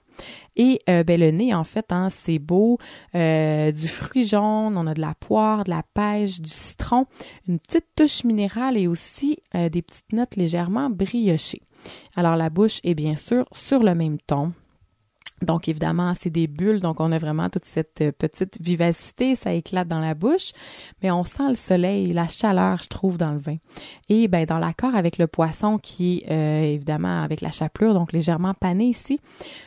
Et 0.58 0.82
euh, 0.90 1.06
ben, 1.06 1.22
le 1.22 1.32
nez, 1.32 1.54
en 1.54 1.64
fait, 1.64 1.94
hein, 1.94 2.10
c'est 2.10 2.38
beau. 2.38 2.80
Euh, 3.16 3.72
du 3.72 3.88
fruit 3.88 4.28
jaune, 4.28 4.76
on 4.76 4.88
a 4.88 4.94
de 4.94 5.00
la 5.00 5.16
poire, 5.18 5.64
de 5.64 5.70
la 5.70 5.84
pêche, 5.94 6.42
du 6.42 6.50
citron, 6.50 7.06
une 7.48 7.60
petite 7.60 7.88
touche 7.96 8.26
minérale 8.26 8.78
et 8.78 8.88
aussi 8.88 9.38
euh, 9.56 9.70
des 9.70 9.82
petites 9.82 10.12
notes 10.12 10.36
légèrement 10.36 10.90
briochées. 10.90 11.62
Alors 12.18 12.36
la 12.36 12.50
bouche 12.50 12.82
est 12.84 12.94
bien 12.94 13.16
sûr 13.16 13.46
sur 13.54 13.84
le 13.84 13.96
même 13.96 14.18
ton. 14.28 14.52
Donc, 15.42 15.68
évidemment, 15.68 16.14
c'est 16.20 16.30
des 16.30 16.48
bulles, 16.48 16.80
donc 16.80 17.00
on 17.00 17.12
a 17.12 17.18
vraiment 17.18 17.50
toute 17.50 17.66
cette 17.66 18.02
euh, 18.02 18.12
petite 18.12 18.62
vivacité, 18.62 19.36
ça 19.36 19.54
éclate 19.54 19.88
dans 19.88 20.00
la 20.00 20.14
bouche, 20.14 20.52
mais 21.02 21.10
on 21.10 21.24
sent 21.24 21.50
le 21.50 21.56
soleil, 21.56 22.14
la 22.14 22.28
chaleur, 22.28 22.80
je 22.84 22.90
trouve, 22.90 23.18
dans 23.18 23.32
le 23.32 23.40
vin. 23.40 23.58
Et 24.10 24.28
ben 24.28 24.46
dans 24.46 24.60
l'accord 24.60 24.94
avec 24.94 25.18
le 25.18 25.28
poisson 25.28 25.80
qui 25.80 26.24
euh, 26.30 26.62
évidemment 26.62 27.24
avec 27.24 27.42
la 27.42 27.50
chapelure, 27.50 27.94
donc 27.94 28.14
légèrement 28.14 28.54
pané 28.54 28.86
ici, 28.86 29.20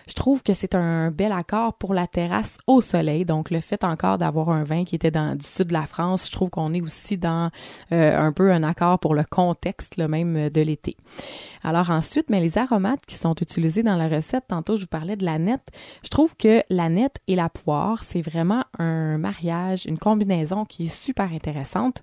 je 0.07 0.15
trouve 0.15 0.43
que 0.43 0.55
c'est 0.55 0.75
un 0.75 1.11
bel 1.11 1.33
accord 1.33 1.75
pour 1.75 1.93
la 1.93 2.07
terrasse 2.07 2.57
au 2.67 2.81
soleil. 2.81 3.25
Donc, 3.25 3.51
le 3.51 3.61
fait 3.61 3.83
encore 3.83 4.19
d'avoir 4.19 4.51
un 4.51 4.63
vin 4.63 4.85
qui 4.85 4.95
était 4.95 5.11
dans 5.11 5.35
du 5.37 5.45
sud 5.45 5.69
de 5.69 5.73
la 5.73 5.87
France, 5.87 6.27
je 6.27 6.33
trouve 6.33 6.51
qu'on 6.51 6.73
est 6.73 6.83
aussi 6.83 7.19
dans 7.19 7.51
euh, 7.93 8.19
un 8.19 8.33
peu 8.33 8.53
un 8.53 8.63
accord 8.63 9.01
pour 9.01 9.15
le 9.15 9.25
contexte, 9.25 9.97
le 9.97 10.07
même 10.07 10.51
de 10.51 10.61
l'été. 10.61 10.97
Alors 11.65 11.89
ensuite, 11.89 12.29
mais 12.29 12.41
les 12.41 12.59
aromates 12.59 13.07
qui 13.07 13.15
sont 13.15 13.35
utilisés 13.41 13.83
dans 13.83 13.97
la 13.97 14.07
recette, 14.07 14.45
tantôt 14.49 14.77
je 14.77 14.83
vous 14.83 14.87
parlais 14.87 15.17
de 15.17 15.25
la 15.25 15.39
nette, 15.39 15.67
je 16.03 16.11
trouve 16.11 16.37
que 16.37 16.63
la 16.69 16.91
nette 16.91 17.17
et 17.27 17.37
la 17.37 17.49
poire, 17.49 18.05
c'est 18.05 18.21
vraiment 18.21 18.65
un 18.79 19.17
mariage, 19.17 19.87
une 19.87 19.99
combinaison 19.99 20.67
qui 20.67 20.85
est 20.85 20.95
super 20.95 21.33
intéressante. 21.33 22.03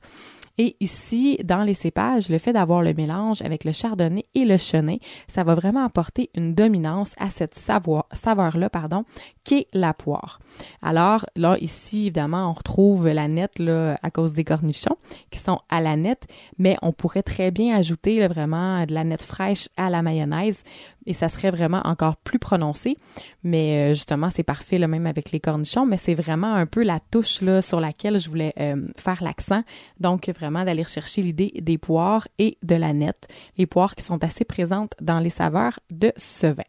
Et 0.57 0.75
ici, 0.79 1.37
dans 1.43 1.63
les 1.63 1.73
cépages, 1.73 2.29
le 2.29 2.37
fait 2.37 2.53
d'avoir 2.53 2.81
le 2.81 2.93
mélange 2.93 3.41
avec 3.41 3.63
le 3.63 3.71
chardonnay 3.71 4.25
et 4.35 4.45
le 4.45 4.57
chenin, 4.57 4.97
ça 5.27 5.43
va 5.43 5.55
vraiment 5.55 5.85
apporter 5.85 6.29
une 6.35 6.53
dominance 6.53 7.13
à 7.17 7.29
cette 7.29 7.55
saveur-là, 7.55 8.69
pardon, 8.69 9.03
qu'est 9.43 9.67
la 9.73 9.93
poire. 9.93 10.39
Alors 10.81 11.25
là, 11.35 11.57
ici, 11.59 12.01
évidemment, 12.01 12.49
on 12.49 12.53
retrouve 12.53 13.07
la 13.07 13.27
nette 13.27 13.61
à 13.61 14.11
cause 14.11 14.33
des 14.33 14.43
cornichons 14.43 14.97
qui 15.31 15.39
sont 15.39 15.59
à 15.69 15.81
la 15.81 15.95
nette, 15.95 16.27
mais 16.57 16.77
on 16.81 16.91
pourrait 16.91 17.23
très 17.23 17.51
bien 17.51 17.75
ajouter 17.75 18.27
vraiment 18.27 18.85
de 18.85 18.93
la 18.93 19.03
nette 19.03 19.23
fraîche 19.23 19.69
à 19.77 19.89
la 19.89 20.01
mayonnaise 20.01 20.63
et 21.05 21.13
ça 21.13 21.29
serait 21.29 21.51
vraiment 21.51 21.81
encore 21.85 22.17
plus 22.17 22.39
prononcé. 22.39 22.97
Mais 23.43 23.91
euh, 23.91 23.93
justement, 23.93 24.29
c'est 24.33 24.43
parfait 24.43 24.77
là, 24.77 24.87
même 24.87 25.07
avec 25.07 25.31
les 25.31 25.39
cornichons, 25.39 25.85
mais 25.85 25.97
c'est 25.97 26.13
vraiment 26.13 26.53
un 26.53 26.65
peu 26.65 26.83
la 26.83 26.99
touche 26.99 27.41
là, 27.41 27.61
sur 27.61 27.79
laquelle 27.79 28.19
je 28.19 28.29
voulais 28.29 28.53
euh, 28.59 28.87
faire 28.97 29.23
l'accent. 29.23 29.63
Donc 29.99 30.29
vraiment 30.29 30.63
d'aller 30.63 30.83
chercher 30.83 31.21
l'idée 31.21 31.51
des 31.61 31.77
poires 31.77 32.27
et 32.39 32.57
de 32.63 32.75
la 32.75 32.93
nette, 32.93 33.27
les 33.57 33.65
poires 33.65 33.95
qui 33.95 34.03
sont 34.03 34.23
assez 34.23 34.45
présentes 34.45 34.93
dans 35.01 35.19
les 35.19 35.29
saveurs 35.29 35.79
de 35.89 36.11
ce 36.17 36.47
vin. 36.47 36.63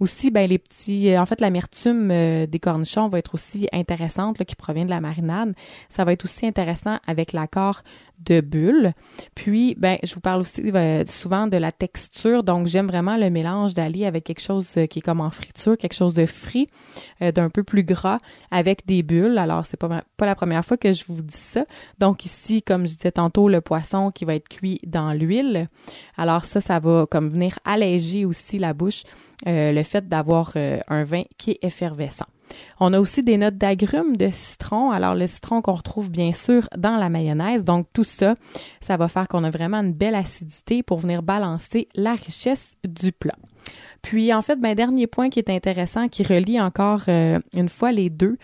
Aussi, 0.00 0.30
ben 0.30 0.48
les 0.48 0.58
petits, 0.58 1.10
euh, 1.10 1.20
en 1.20 1.26
fait, 1.26 1.40
l'amertume 1.40 2.10
euh, 2.10 2.46
des 2.46 2.58
cornichons 2.58 3.08
va 3.08 3.18
être 3.18 3.34
aussi 3.34 3.68
intéressante, 3.72 4.38
là, 4.38 4.44
qui 4.44 4.56
provient 4.56 4.84
de 4.84 4.90
la 4.90 5.00
marinade. 5.00 5.54
Ça 5.88 6.04
va 6.04 6.12
être 6.12 6.24
aussi 6.24 6.46
intéressant 6.46 6.98
avec 7.06 7.32
l'accord 7.32 7.82
de 8.20 8.40
bulles. 8.40 8.92
Puis, 9.34 9.74
ben, 9.78 9.98
je 10.02 10.14
vous 10.14 10.20
parle 10.20 10.40
aussi 10.40 10.62
euh, 10.62 11.04
souvent 11.08 11.46
de 11.46 11.56
la 11.56 11.72
texture. 11.72 12.42
Donc, 12.42 12.66
j'aime 12.66 12.86
vraiment 12.86 13.16
le 13.16 13.30
mélange 13.30 13.74
d'aller 13.74 14.04
avec 14.04 14.24
quelque 14.24 14.42
chose 14.42 14.68
qui 14.90 14.98
est 14.98 15.02
comme 15.02 15.20
en 15.20 15.30
friture, 15.30 15.76
quelque 15.76 15.94
chose 15.94 16.14
de 16.14 16.26
frit, 16.26 16.66
d'un 17.20 17.50
peu 17.50 17.62
plus 17.62 17.84
gras, 17.84 18.18
avec 18.50 18.86
des 18.86 19.02
bulles. 19.02 19.38
Alors, 19.38 19.66
c'est 19.66 19.76
pas, 19.76 20.02
pas 20.16 20.26
la 20.26 20.34
première 20.34 20.64
fois 20.64 20.76
que 20.76 20.92
je 20.92 21.04
vous 21.06 21.22
dis 21.22 21.36
ça. 21.36 21.64
Donc, 21.98 22.24
ici, 22.24 22.62
comme 22.62 22.82
je 22.82 22.94
disais 22.94 23.12
tantôt, 23.12 23.48
le 23.48 23.60
poisson 23.60 24.10
qui 24.10 24.24
va 24.24 24.34
être 24.34 24.48
cuit 24.48 24.80
dans 24.86 25.12
l'huile. 25.12 25.66
Alors, 26.16 26.44
ça, 26.44 26.60
ça 26.60 26.78
va 26.78 27.06
comme 27.10 27.28
venir 27.30 27.58
alléger 27.64 28.24
aussi 28.24 28.58
la 28.58 28.72
bouche 28.72 29.04
euh, 29.46 29.72
le 29.72 29.82
fait 29.84 30.08
d'avoir 30.08 30.52
euh, 30.56 30.80
un 30.88 31.04
vin 31.04 31.22
qui 31.36 31.52
est 31.52 31.58
effervescent. 31.62 32.26
On 32.80 32.92
a 32.92 33.00
aussi 33.00 33.22
des 33.22 33.36
notes 33.36 33.56
d'agrumes, 33.56 34.16
de 34.16 34.28
citron. 34.32 34.90
Alors 34.90 35.14
le 35.14 35.26
citron 35.26 35.62
qu'on 35.62 35.74
retrouve 35.74 36.10
bien 36.10 36.32
sûr 36.32 36.68
dans 36.76 36.96
la 36.96 37.08
mayonnaise. 37.08 37.64
Donc 37.64 37.86
tout 37.92 38.04
ça, 38.04 38.34
ça 38.80 38.96
va 38.96 39.08
faire 39.08 39.28
qu'on 39.28 39.44
a 39.44 39.50
vraiment 39.50 39.78
une 39.78 39.92
belle 39.92 40.14
acidité 40.14 40.82
pour 40.82 40.98
venir 40.98 41.22
balancer 41.22 41.88
la 41.94 42.14
richesse 42.14 42.76
du 42.84 43.12
plat. 43.12 43.36
Puis 44.02 44.32
en 44.32 44.42
fait, 44.42 44.56
ben 44.56 44.74
dernier 44.74 45.06
point 45.06 45.28
qui 45.28 45.38
est 45.38 45.50
intéressant, 45.50 46.08
qui 46.08 46.22
relie 46.22 46.60
encore 46.60 47.02
euh, 47.08 47.38
une 47.54 47.68
fois 47.68 47.92
les 47.92 48.10
deux 48.10 48.38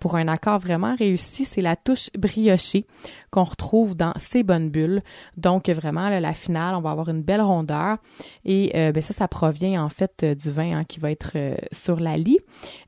pour 0.00 0.16
un 0.16 0.28
accord 0.28 0.58
vraiment 0.58 0.94
réussi, 0.94 1.44
c'est 1.44 1.60
la 1.60 1.76
touche 1.76 2.10
briochée 2.16 2.86
qu'on 3.30 3.44
retrouve 3.44 3.96
dans 3.96 4.12
ces 4.16 4.42
bonnes 4.42 4.70
bulles. 4.70 5.00
Donc 5.36 5.68
vraiment, 5.68 6.08
la 6.08 6.34
finale, 6.34 6.74
on 6.74 6.80
va 6.80 6.90
avoir 6.90 7.08
une 7.08 7.22
belle 7.22 7.40
rondeur. 7.40 7.96
Et 8.44 8.72
euh, 8.74 8.92
ben, 8.92 9.02
ça, 9.02 9.14
ça 9.14 9.28
provient 9.28 9.82
en 9.82 9.88
fait 9.88 10.22
euh, 10.22 10.34
du 10.34 10.50
vin 10.50 10.78
hein, 10.78 10.84
qui 10.84 11.00
va 11.00 11.10
être 11.10 11.32
euh, 11.36 11.54
sur 11.72 12.00
la 12.00 12.16
lie. 12.16 12.38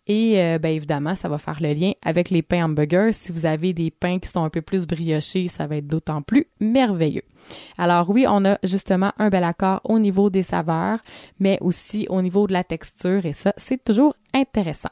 Et 0.08 0.32
ben, 0.58 0.74
évidemment, 0.74 1.14
ça 1.14 1.28
va 1.28 1.38
faire 1.38 1.58
le 1.60 1.72
lien 1.72 1.92
avec 2.04 2.28
les 2.30 2.42
pains 2.42 2.64
hamburgers. 2.64 3.12
Si 3.12 3.30
vous 3.30 3.46
avez 3.46 3.72
des 3.72 3.92
pains 3.92 4.18
qui 4.18 4.28
sont 4.28 4.42
un 4.42 4.50
peu 4.50 4.60
plus 4.60 4.84
briochés, 4.84 5.46
ça 5.46 5.68
va 5.68 5.76
être 5.76 5.86
d'autant 5.86 6.22
plus 6.22 6.48
merveilleux. 6.58 7.22
Alors 7.78 8.10
oui, 8.10 8.26
on 8.28 8.44
a 8.44 8.58
justement 8.64 9.12
un 9.18 9.28
bel 9.28 9.44
accord 9.44 9.80
au 9.84 10.00
niveau 10.00 10.28
des 10.28 10.42
saveurs, 10.42 10.98
mais 11.38 11.56
aussi 11.60 12.06
au 12.10 12.20
niveau 12.22 12.46
de 12.46 12.52
la 12.52 12.64
texture 12.64 13.26
et 13.26 13.32
ça, 13.32 13.52
c'est 13.56 13.82
toujours 13.82 14.14
intéressant. 14.32 14.90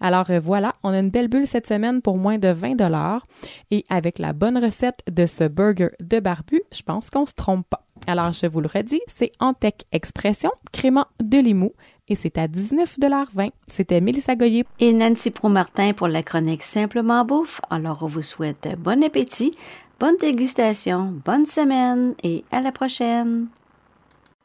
Alors 0.00 0.30
euh, 0.30 0.40
voilà, 0.40 0.72
on 0.82 0.90
a 0.90 0.98
une 0.98 1.10
belle 1.10 1.28
bulle 1.28 1.46
cette 1.46 1.66
semaine 1.66 2.02
pour 2.02 2.18
moins 2.18 2.38
de 2.38 2.48
20 2.48 2.76
dollars 2.76 3.22
et 3.70 3.84
avec 3.88 4.18
la 4.18 4.32
bonne 4.32 4.58
recette 4.58 5.00
de 5.10 5.26
ce 5.26 5.48
burger 5.48 5.88
de 6.00 6.20
barbu, 6.20 6.62
je 6.72 6.82
pense 6.82 7.10
qu'on 7.10 7.26
se 7.26 7.34
trompe 7.34 7.66
pas. 7.68 7.82
Alors 8.06 8.32
je 8.32 8.46
vous 8.46 8.60
le 8.60 8.68
redis, 8.72 9.00
c'est 9.06 9.32
Antec 9.40 9.84
Expression, 9.92 10.50
crément 10.72 11.06
de 11.20 11.38
Limoux 11.38 11.72
et 12.08 12.14
c'est 12.14 12.38
à 12.38 12.46
19,20 12.46 13.50
C'était 13.66 14.00
Mélissa 14.00 14.36
Goyer 14.36 14.64
et 14.78 14.92
Nancy 14.92 15.30
Pro-Martin 15.30 15.92
pour 15.92 16.08
la 16.08 16.22
chronique 16.22 16.62
Simplement 16.62 17.24
Bouffe. 17.24 17.60
Alors 17.70 17.98
on 18.02 18.06
vous 18.06 18.22
souhaite 18.22 18.68
bon 18.78 19.02
appétit, 19.02 19.52
bonne 19.98 20.16
dégustation, 20.20 21.14
bonne 21.24 21.46
semaine 21.46 22.14
et 22.22 22.44
à 22.52 22.60
la 22.60 22.70
prochaine. 22.70 23.48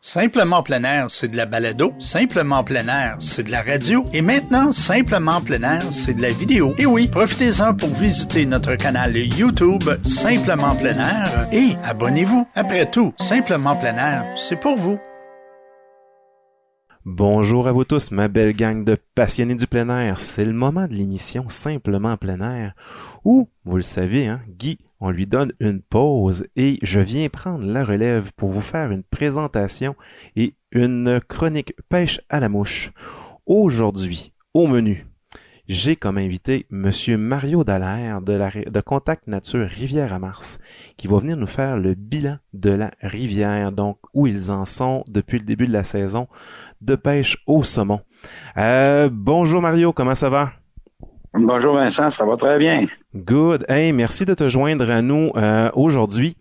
Simplement 0.04 0.64
plein 0.64 0.84
air, 0.84 1.12
c'est 1.12 1.28
de 1.28 1.38
la 1.38 1.46
balado. 1.46 1.94
Simplement 2.00 2.64
plein 2.64 2.88
air, 2.88 3.18
c'est 3.20 3.44
de 3.44 3.52
la 3.52 3.62
radio. 3.62 4.04
Et 4.14 4.24
maintenant, 4.24 4.72
Simplement 4.72 5.42
plein 5.42 5.62
air, 5.62 5.94
c'est 5.94 6.16
de 6.16 6.24
la 6.24 6.32
vidéo. 6.32 6.74
Et 6.80 6.88
oui, 6.88 7.08
profitez-en 7.08 7.76
pour 7.76 7.90
visiter 7.90 8.48
notre 8.48 8.76
canal 8.78 9.16
YouTube 9.16 9.84
Simplement 10.02 10.76
plein 10.76 10.98
air 10.98 11.48
et 11.54 11.76
abonnez-vous. 11.84 12.48
Après 12.56 12.90
tout, 12.90 13.14
Simplement 13.20 13.76
plein 13.76 13.96
air, 13.96 14.26
c'est 14.38 14.60
pour 14.60 14.76
vous. 14.76 14.98
Bonjour 17.06 17.68
à 17.68 17.72
vous 17.72 17.84
tous, 17.84 18.10
ma 18.10 18.28
belle 18.28 18.56
gang 18.56 18.84
de 18.84 18.98
passionnés 19.14 19.54
du 19.54 19.68
plein 19.68 19.88
air. 19.90 20.20
C'est 20.20 20.46
le 20.46 20.54
moment 20.54 20.88
de 20.88 20.94
l'émission 20.94 21.48
Simplement 21.48 22.18
plein 22.18 22.42
air 22.42 22.74
où, 23.24 23.50
vous 23.66 23.76
le 23.76 23.84
savez, 23.84 24.26
hein, 24.26 24.42
Guy 24.48 24.80
on 25.02 25.10
lui 25.10 25.26
donne 25.26 25.52
une 25.60 25.82
pause 25.82 26.46
et 26.56 26.78
je 26.84 27.02
viens 27.02 27.28
prendre 27.28 27.66
la 27.66 27.84
relève 27.84 28.32
pour 28.38 28.52
vous 28.52 28.62
faire 28.62 28.92
une 28.92 29.04
présentation 29.04 29.96
et 30.36 30.54
une 30.72 31.20
chronique 31.28 31.74
pêche 31.90 32.22
à 32.30 32.40
la 32.40 32.48
mouche. 32.48 32.92
Aujourd'hui, 33.48 34.32
au 34.54 34.68
menu, 34.68 35.08
j'ai 35.68 35.96
comme 35.96 36.18
invité 36.18 36.68
Monsieur 36.70 37.18
Mario 37.18 37.64
Dallaire 37.64 38.22
de, 38.22 38.82
Contact 38.82 39.28
Nature 39.28 39.68
Rivière 39.68 40.14
à 40.14 40.20
Mars, 40.20 40.60
qui 40.98 41.08
va 41.08 41.18
venir 41.18 41.36
nous 41.36 41.48
faire 41.48 41.78
le 41.78 41.96
bilan 41.96 42.38
de 42.54 42.70
la 42.70 42.92
rivière, 43.02 43.72
donc 43.72 43.98
où 44.14 44.28
ils 44.28 44.52
en 44.52 44.66
sont 44.66 45.04
depuis 45.08 45.40
le 45.40 45.46
début 45.46 45.68
de 45.68 45.74
la 45.74 45.84
saison 45.84 46.28
de 46.82 46.96
pêche 46.96 47.38
au 47.48 47.64
saumon. 47.64 48.02
Euh, 48.58 49.10
bonjour 49.12 49.62
Mario, 49.62 49.94
comment 49.94 50.16
ça 50.16 50.30
va? 50.30 50.61
Bonjour 51.34 51.76
Vincent, 51.76 52.10
ça 52.10 52.26
va 52.26 52.36
très 52.36 52.60
bien. 52.60 52.88
Good. 53.16 53.64
Hey, 53.70 53.94
merci 53.94 54.26
de 54.26 54.34
te 54.34 54.50
joindre 54.50 54.92
à 54.92 55.02
nous 55.02 55.32
euh, 55.38 55.70
aujourd'hui. 55.76 56.36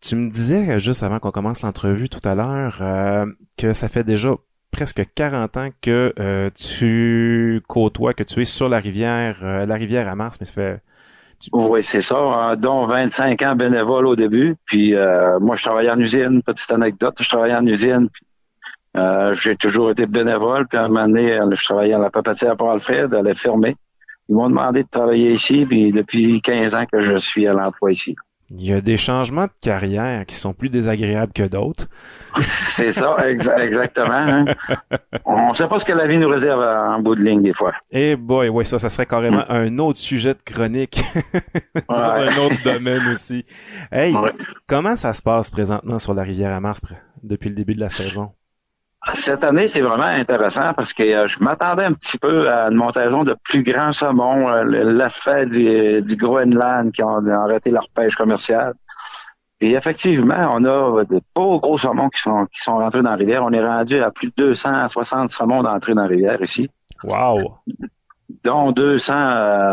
Tu 0.00 0.14
me 0.14 0.30
disais 0.30 0.70
euh, 0.70 0.78
juste 0.78 1.02
avant 1.02 1.18
qu'on 1.18 1.32
commence 1.32 1.62
l'entrevue 1.62 2.08
tout 2.08 2.20
à 2.22 2.36
l'heure 2.36 2.78
euh, 2.80 3.26
que 3.58 3.72
ça 3.72 3.88
fait 3.88 4.04
déjà 4.04 4.30
presque 4.70 5.02
40 5.16 5.56
ans 5.56 5.68
que 5.82 6.50
tu 6.54 7.60
côtoies, 7.66 8.14
que 8.14 8.22
tu 8.22 8.40
es 8.40 8.44
sur 8.44 8.68
la 8.68 8.78
rivière, 8.78 9.38
la 9.42 9.74
rivière 9.74 10.08
à 10.08 10.14
Mars, 10.14 10.36
mais 10.38 10.46
ça 10.46 10.52
fait 10.52 10.80
Oui, 11.52 11.82
c'est 11.82 12.00
ça, 12.00 12.18
hein, 12.18 12.56
dont 12.56 12.84
25 12.86 13.42
ans 13.42 13.56
bénévole 13.56 14.06
au 14.06 14.16
début. 14.16 14.56
Puis 14.64 14.94
moi, 15.40 15.54
je 15.54 15.62
travaillais 15.62 15.90
en 15.90 15.98
usine, 15.98 16.42
petite 16.42 16.72
anecdote, 16.72 17.14
je 17.20 17.28
travaillais 17.28 17.54
en 17.54 17.66
usine. 17.66 18.08
j'ai 19.32 19.54
toujours 19.54 19.92
été 19.92 20.06
bénévole, 20.06 20.66
puis 20.66 20.76
à 20.76 20.84
un 20.84 20.88
moment 20.88 21.06
donné, 21.06 21.38
je 21.52 21.64
travaillais 21.64 21.94
à 21.94 21.98
la 21.98 22.10
papetière 22.10 22.56
pour 22.56 22.72
Alfred, 22.72 23.14
elle 23.14 23.28
est 23.28 23.38
fermée. 23.38 23.76
Ils 24.28 24.34
m'ont 24.34 24.48
demandé 24.48 24.82
de 24.82 24.88
travailler 24.88 25.32
ici, 25.32 25.66
puis 25.66 25.92
depuis 25.92 26.40
15 26.40 26.74
ans 26.74 26.84
que 26.90 27.00
je 27.00 27.16
suis 27.16 27.46
à 27.46 27.52
l'emploi 27.52 27.92
ici. 27.92 28.16
Il 28.50 28.64
y 28.64 28.72
a 28.72 28.80
des 28.80 28.96
changements 28.96 29.46
de 29.46 29.52
carrière 29.60 30.26
qui 30.26 30.36
sont 30.36 30.52
plus 30.52 30.68
désagréables 30.68 31.32
que 31.32 31.44
d'autres. 31.44 31.88
C'est 32.36 32.92
ça, 32.92 33.16
exactement. 33.28 34.12
Hein. 34.12 34.44
On 35.24 35.48
ne 35.48 35.54
sait 35.54 35.66
pas 35.66 35.78
ce 35.78 35.84
que 35.84 35.92
la 35.92 36.06
vie 36.06 36.18
nous 36.18 36.28
réserve 36.28 36.60
en 36.60 37.00
bout 37.00 37.14
de 37.16 37.22
ligne 37.22 37.42
des 37.42 37.54
fois. 37.54 37.72
Eh 37.90 38.16
boy, 38.16 38.50
oui, 38.50 38.66
ça, 38.66 38.78
ça 38.78 38.90
serait 38.90 39.06
carrément 39.06 39.44
un 39.48 39.78
autre 39.78 39.98
sujet 39.98 40.34
de 40.34 40.42
chronique 40.44 41.02
dans 41.88 41.94
un 41.94 42.36
autre 42.38 42.62
domaine 42.62 43.08
aussi. 43.12 43.46
Hey, 43.90 44.14
comment 44.66 44.96
ça 44.96 45.12
se 45.14 45.22
passe 45.22 45.50
présentement 45.50 45.98
sur 45.98 46.12
la 46.12 46.22
rivière 46.22 46.52
à 46.52 46.60
Mars 46.60 46.80
depuis 47.22 47.48
le 47.48 47.54
début 47.54 47.74
de 47.74 47.80
la 47.80 47.88
saison? 47.88 48.32
Cette 49.12 49.44
année, 49.44 49.68
c'est 49.68 49.82
vraiment 49.82 50.04
intéressant 50.04 50.72
parce 50.72 50.94
que 50.94 51.02
euh, 51.02 51.26
je 51.26 51.42
m'attendais 51.42 51.84
un 51.84 51.92
petit 51.92 52.16
peu 52.16 52.50
à 52.50 52.68
une 52.68 52.76
montaison 52.76 53.22
de 53.22 53.36
plus 53.44 53.62
grands 53.62 53.92
saumons, 53.92 54.48
euh, 54.48 54.64
l'effet 54.64 55.46
du, 55.46 56.02
du 56.02 56.16
Groenland 56.16 56.90
qui 56.90 57.02
ont 57.02 57.26
arrêté 57.26 57.70
leur 57.70 57.88
pêche 57.90 58.16
commerciale. 58.16 58.74
Et 59.60 59.72
effectivement, 59.72 60.56
on 60.56 60.64
a 60.64 61.04
de 61.04 61.20
beaux 61.34 61.60
gros 61.60 61.78
saumons 61.78 62.08
qui 62.08 62.20
sont, 62.20 62.46
qui 62.46 62.60
sont 62.60 62.78
rentrés 62.78 63.02
dans 63.02 63.10
la 63.10 63.16
rivière. 63.16 63.44
On 63.44 63.52
est 63.52 63.64
rendu 63.64 63.98
à 64.00 64.10
plus 64.10 64.28
de 64.28 64.32
260 64.36 65.30
saumons 65.30 65.62
d'entrée 65.62 65.94
dans 65.94 66.02
la 66.02 66.08
rivière 66.08 66.40
ici. 66.42 66.68
Wow! 67.02 67.58
Dont 68.42 68.72
200 68.72 69.14
euh, 69.14 69.16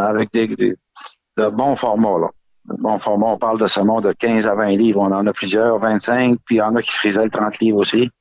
avec 0.07 0.31
des, 0.31 0.47
de 0.47 1.47
bons 1.49 1.75
formats, 1.75 2.19
là. 2.19 2.27
De 2.65 2.81
bons 2.81 2.99
formats. 2.99 3.27
On 3.27 3.37
parle 3.37 3.59
de 3.59 3.67
saumons 3.67 4.01
de 4.01 4.11
15 4.11 4.47
à 4.47 4.55
20 4.55 4.77
livres. 4.77 5.01
On 5.01 5.11
en 5.11 5.25
a 5.25 5.33
plusieurs, 5.33 5.79
25, 5.79 6.37
puis 6.45 6.55
il 6.55 6.59
y 6.59 6.61
en 6.61 6.75
a 6.75 6.81
qui 6.81 6.91
frisaient 6.91 7.23
le 7.23 7.31
30 7.31 7.59
livres 7.59 7.79
aussi. 7.79 8.11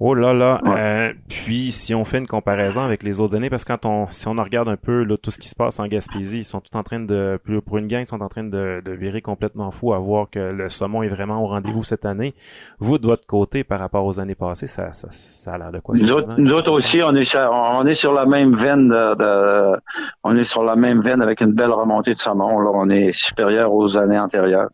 Oh 0.00 0.14
là 0.14 0.32
là. 0.32 0.60
Euh, 0.66 1.12
puis 1.28 1.72
si 1.72 1.94
on 1.94 2.04
fait 2.04 2.18
une 2.18 2.26
comparaison 2.26 2.82
avec 2.82 3.02
les 3.02 3.20
autres 3.20 3.36
années, 3.36 3.50
parce 3.50 3.64
que 3.64 3.72
quand 3.72 3.86
on 3.86 4.10
si 4.10 4.28
on 4.28 4.32
regarde 4.32 4.68
un 4.68 4.76
peu 4.76 5.02
là, 5.02 5.16
tout 5.16 5.30
ce 5.30 5.38
qui 5.38 5.48
se 5.48 5.54
passe 5.56 5.80
en 5.80 5.86
Gaspésie, 5.86 6.38
ils 6.38 6.44
sont 6.44 6.60
tout 6.60 6.76
en 6.76 6.82
train 6.82 7.00
de 7.00 7.38
pour 7.64 7.78
une 7.78 7.88
gang, 7.88 8.00
ils 8.00 8.06
sont 8.06 8.22
en 8.22 8.28
train 8.28 8.44
de, 8.44 8.82
de 8.84 8.92
virer 8.92 9.22
complètement 9.22 9.70
fou 9.70 9.92
à 9.92 9.98
voir 9.98 10.28
que 10.30 10.38
le 10.38 10.68
saumon 10.68 11.02
est 11.02 11.08
vraiment 11.08 11.42
au 11.42 11.46
rendez-vous 11.48 11.82
cette 11.82 12.04
année. 12.04 12.34
Vous 12.78 12.98
de 12.98 13.06
votre 13.06 13.26
côté, 13.26 13.64
par 13.64 13.80
rapport 13.80 14.04
aux 14.04 14.20
années 14.20 14.34
passées, 14.34 14.66
ça 14.66 14.92
ça, 14.92 15.08
ça 15.10 15.54
a 15.54 15.58
l'air 15.58 15.72
de 15.72 15.80
quoi 15.80 15.96
Nous 15.96 16.12
autres, 16.12 16.34
nous 16.38 16.52
autres 16.52 16.72
aussi, 16.72 17.02
on 17.02 17.14
est 17.14 17.24
sur, 17.24 17.50
on 17.50 17.84
est 17.86 17.94
sur 17.94 18.12
la 18.12 18.26
même 18.26 18.54
veine 18.54 18.88
de, 18.88 19.14
de, 19.16 19.80
on 20.24 20.36
est 20.36 20.44
sur 20.44 20.62
la 20.62 20.76
même 20.76 21.00
veine 21.00 21.22
avec 21.22 21.40
une 21.40 21.52
belle 21.52 21.70
remontée 21.70 22.14
de 22.14 22.18
saumon. 22.18 22.60
Là, 22.60 22.70
on 22.74 22.88
est 22.88 23.12
supérieur 23.12 23.72
aux 23.72 23.96
années 23.96 24.18
antérieures. 24.18 24.68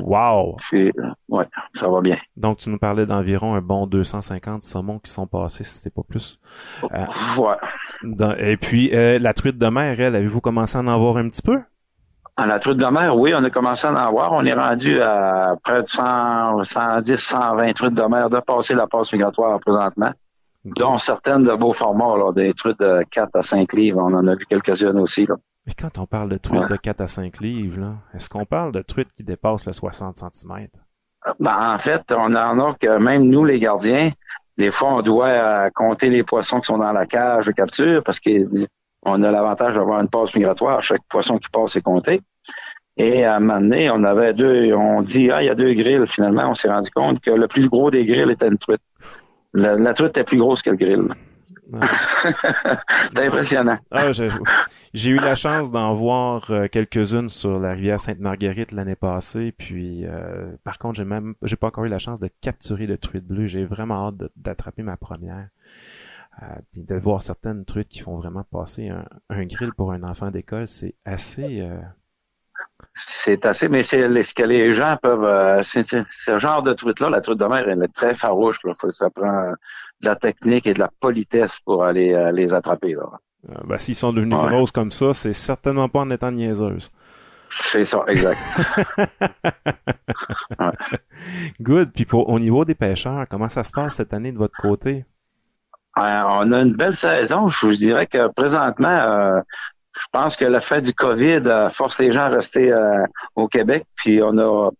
Wow! 0.00 0.56
Puis, 0.58 0.92
ouais, 1.28 1.44
ça 1.74 1.88
va 1.88 2.00
bien. 2.00 2.16
Donc, 2.36 2.58
tu 2.58 2.70
nous 2.70 2.78
parlais 2.78 3.06
d'environ 3.06 3.54
un 3.54 3.60
bon 3.60 3.86
250 3.86 4.62
saumons 4.62 4.98
qui 4.98 5.10
sont 5.10 5.26
passés, 5.26 5.64
si 5.64 5.78
c'est 5.78 5.94
pas 5.94 6.02
plus. 6.02 6.40
Euh, 6.84 7.06
ouais. 7.38 7.56
Dans, 8.04 8.34
et 8.36 8.56
puis, 8.56 8.90
euh, 8.94 9.18
la 9.18 9.34
truite 9.34 9.58
de 9.58 9.66
mer, 9.68 10.00
elle, 10.00 10.16
avez-vous 10.16 10.40
commencé 10.40 10.76
à 10.78 10.80
en 10.80 10.88
avoir 10.88 11.16
un 11.16 11.28
petit 11.28 11.42
peu? 11.42 11.60
La 12.38 12.58
truite 12.58 12.78
de 12.78 12.86
mer, 12.86 13.16
oui, 13.16 13.34
on 13.36 13.44
a 13.44 13.50
commencé 13.50 13.86
à 13.86 13.92
en 13.92 13.96
avoir. 13.96 14.32
On 14.32 14.44
est 14.44 14.54
rendu 14.54 15.00
à 15.00 15.54
près 15.62 15.82
de 15.82 15.88
100, 15.88 16.62
110, 16.62 17.16
120 17.16 17.72
truites 17.74 17.94
de 17.94 18.02
mer 18.02 18.30
de 18.30 18.40
passer 18.40 18.74
la 18.74 18.86
passe 18.86 19.12
migratoire 19.12 19.60
présentement. 19.60 20.12
Dont 20.64 20.96
certaines 20.96 21.42
de 21.42 21.54
beaux 21.54 21.72
formats, 21.72 22.16
là, 22.16 22.32
des 22.32 22.54
truites 22.54 22.78
de 22.80 23.04
4 23.10 23.36
à 23.36 23.42
5 23.42 23.72
livres. 23.74 24.00
On 24.00 24.14
en 24.14 24.26
a 24.28 24.34
vu 24.34 24.46
quelques-unes 24.46 24.98
aussi. 24.98 25.26
Là. 25.26 25.34
Mais 25.66 25.74
quand 25.74 25.98
on 25.98 26.06
parle 26.06 26.28
de 26.28 26.38
truites 26.38 26.68
de 26.68 26.76
4 26.76 27.00
à 27.00 27.08
5 27.08 27.40
livres, 27.40 27.96
est-ce 28.14 28.28
qu'on 28.28 28.44
parle 28.44 28.72
de 28.72 28.82
truites 28.82 29.12
qui 29.14 29.22
dépassent 29.22 29.66
le 29.66 29.72
60 29.72 30.16
cm? 30.16 30.68
Ben, 31.38 31.74
en 31.74 31.78
fait, 31.78 32.02
on 32.12 32.34
en 32.34 32.58
a 32.58 32.74
que 32.74 32.98
même 32.98 33.24
nous, 33.24 33.44
les 33.44 33.60
gardiens, 33.60 34.10
des 34.58 34.70
fois, 34.70 34.94
on 34.94 35.02
doit 35.02 35.28
euh, 35.28 35.70
compter 35.72 36.10
les 36.10 36.24
poissons 36.24 36.60
qui 36.60 36.66
sont 36.66 36.78
dans 36.78 36.90
la 36.90 37.06
cage 37.06 37.46
de 37.46 37.52
capture 37.52 38.02
parce 38.02 38.18
qu'on 38.18 39.22
a 39.22 39.30
l'avantage 39.30 39.76
d'avoir 39.76 40.00
une 40.00 40.08
passe 40.08 40.34
migratoire. 40.34 40.82
Chaque 40.82 41.02
poisson 41.08 41.38
qui 41.38 41.48
passe 41.48 41.76
est 41.76 41.82
compté. 41.82 42.20
Et 42.96 43.24
à 43.24 43.36
un 43.36 43.40
moment 43.40 43.60
donné, 43.60 43.88
on 43.90 44.02
avait 44.04 44.34
deux, 44.34 44.74
on 44.74 45.00
dit, 45.00 45.30
ah, 45.30 45.42
il 45.42 45.46
y 45.46 45.48
a 45.48 45.54
deux 45.54 45.72
grilles. 45.74 46.06
Finalement, 46.06 46.50
on 46.50 46.54
s'est 46.54 46.68
rendu 46.68 46.90
compte 46.90 47.20
que 47.20 47.30
le 47.30 47.46
plus 47.46 47.68
gros 47.68 47.90
des 47.90 48.04
grilles 48.04 48.30
était 48.30 48.48
une 48.48 48.58
truite. 48.58 48.82
La, 49.54 49.76
la 49.76 49.94
truite 49.94 50.16
est 50.18 50.24
plus 50.24 50.38
grosse 50.38 50.60
que 50.60 50.70
le 50.70 50.76
grill. 50.76 51.08
Ah. 51.72 51.86
C'est 53.14 53.26
impressionnant. 53.26 53.78
Ah, 53.90 54.10
j'ai 54.94 55.10
eu 55.10 55.16
la 55.16 55.34
chance 55.34 55.70
d'en 55.70 55.94
voir 55.94 56.50
euh, 56.50 56.68
quelques-unes 56.68 57.30
sur 57.30 57.58
la 57.58 57.72
rivière 57.72 57.98
Sainte-Marguerite 57.98 58.72
l'année 58.72 58.94
passée, 58.94 59.52
puis 59.56 60.04
euh, 60.04 60.54
par 60.64 60.78
contre, 60.78 60.96
j'ai 60.96 61.04
même 61.04 61.34
j'ai 61.42 61.56
pas 61.56 61.68
encore 61.68 61.84
eu 61.84 61.88
la 61.88 61.98
chance 61.98 62.20
de 62.20 62.28
capturer 62.42 62.86
le 62.86 62.98
truite 62.98 63.26
bleu. 63.26 63.46
J'ai 63.46 63.64
vraiment 63.64 64.08
hâte 64.08 64.30
d'attraper 64.36 64.82
ma 64.82 64.98
première. 64.98 65.48
Euh, 66.42 66.46
puis 66.72 66.82
de 66.82 66.94
voir 66.94 67.22
certaines 67.22 67.64
truites 67.64 67.88
qui 67.88 68.00
font 68.00 68.16
vraiment 68.16 68.44
passer 68.44 68.88
un, 68.88 69.06
un 69.28 69.44
grill 69.44 69.72
pour 69.74 69.92
un 69.92 70.02
enfant 70.02 70.30
d'école, 70.30 70.66
c'est 70.66 70.94
assez 71.04 71.60
euh, 71.60 71.80
c'est 72.94 73.46
assez, 73.46 73.68
mais 73.68 73.82
c'est 73.82 74.22
ce 74.22 74.34
que 74.34 74.42
les 74.42 74.72
gens 74.74 74.98
peuvent. 75.02 75.62
c'est 75.62 75.82
ce 75.82 76.38
genre 76.38 76.62
de 76.62 76.74
truite-là, 76.74 77.08
la 77.08 77.20
truite 77.22 77.38
de 77.38 77.46
mer, 77.46 77.66
elle 77.68 77.82
est 77.82 77.94
très 77.94 78.14
farouche. 78.14 78.62
Là. 78.64 78.72
Ça 78.90 79.08
prend 79.10 79.52
de 80.00 80.06
la 80.06 80.16
technique 80.16 80.66
et 80.66 80.74
de 80.74 80.80
la 80.80 80.90
politesse 81.00 81.60
pour 81.60 81.84
aller 81.84 82.30
les 82.32 82.52
attraper. 82.52 82.94
Là. 82.94 83.18
Euh, 83.48 83.54
ben, 83.64 83.78
S'ils 83.78 83.94
sont 83.94 84.12
devenus 84.12 84.38
ouais. 84.38 84.48
grosses 84.48 84.70
comme 84.70 84.92
ça, 84.92 85.12
c'est 85.14 85.32
certainement 85.32 85.88
pas 85.88 86.00
en 86.00 86.10
étant 86.10 86.30
niaiseuse. 86.30 86.90
C'est 87.50 87.84
ça, 87.84 88.04
exact. 88.08 88.38
ouais. 90.58 90.98
Good. 91.60 91.92
Puis 91.92 92.06
pour, 92.06 92.28
au 92.28 92.38
niveau 92.38 92.64
des 92.64 92.74
pêcheurs, 92.74 93.26
comment 93.28 93.48
ça 93.48 93.62
se 93.62 93.72
passe 93.72 93.96
cette 93.96 94.14
année 94.14 94.32
de 94.32 94.38
votre 94.38 94.56
côté? 94.56 95.04
Euh, 95.98 96.00
on 96.00 96.52
a 96.52 96.62
une 96.62 96.74
belle 96.74 96.96
saison. 96.96 97.48
Je 97.48 97.66
vous 97.66 97.74
dirais 97.74 98.06
que 98.06 98.28
présentement, 98.28 98.88
euh, 98.88 99.40
je 99.94 100.06
pense 100.10 100.36
que 100.36 100.46
le 100.46 100.60
fait 100.60 100.80
du 100.80 100.94
COVID 100.94 101.42
euh, 101.44 101.68
force 101.68 101.98
les 101.98 102.12
gens 102.12 102.22
à 102.22 102.28
rester 102.28 102.74
au 103.34 103.48
Québec. 103.48 103.84
Puis 103.96 104.22
on 104.22 104.38
a 104.38 104.70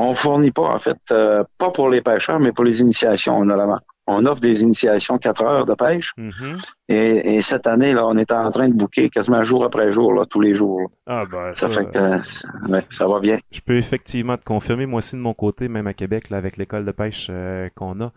on 0.00 0.14
fournit 0.14 0.52
pas, 0.52 0.62
en 0.62 0.78
fait, 0.78 0.98
pas 1.06 1.70
pour 1.70 1.88
les 1.88 2.02
pêcheurs, 2.02 2.40
mais 2.40 2.52
pour 2.52 2.64
les 2.64 2.80
initiations. 2.80 3.36
On 3.36 3.48
a 3.48 3.56
la, 3.56 3.80
on 4.08 4.24
offre 4.24 4.40
des 4.40 4.62
initiations 4.62 5.18
4 5.18 5.42
heures 5.44 5.66
de 5.66 5.74
pêche. 5.74 6.12
Mm-hmm. 6.16 6.72
Et, 6.88 7.36
et, 7.36 7.40
cette 7.42 7.66
année, 7.66 7.92
là, 7.92 8.06
on 8.06 8.16
est 8.16 8.32
en 8.32 8.50
train 8.50 8.68
de 8.68 8.74
bouquer 8.74 9.10
quasiment 9.10 9.42
jour 9.42 9.64
après 9.64 9.92
jour, 9.92 10.14
là, 10.14 10.24
tous 10.24 10.40
les 10.40 10.54
jours. 10.54 10.90
Ah 11.06 11.24
ben, 11.30 11.52
ça, 11.52 11.68
ça, 11.68 11.80
fait 11.80 11.90
que 11.90 12.72
ouais, 12.72 12.80
ça 12.90 13.06
va 13.06 13.20
bien. 13.20 13.38
Je 13.52 13.60
peux 13.60 13.76
effectivement 13.76 14.38
te 14.38 14.44
confirmer, 14.44 14.86
moi 14.86 14.98
aussi 14.98 15.14
de 15.14 15.20
mon 15.20 15.34
côté, 15.34 15.68
même 15.68 15.86
à 15.86 15.92
Québec, 15.92 16.30
là, 16.30 16.38
avec 16.38 16.56
l'école 16.56 16.86
de 16.86 16.92
pêche 16.92 17.28
euh, 17.30 17.68
qu'on 17.74 18.00
a. 18.00 18.12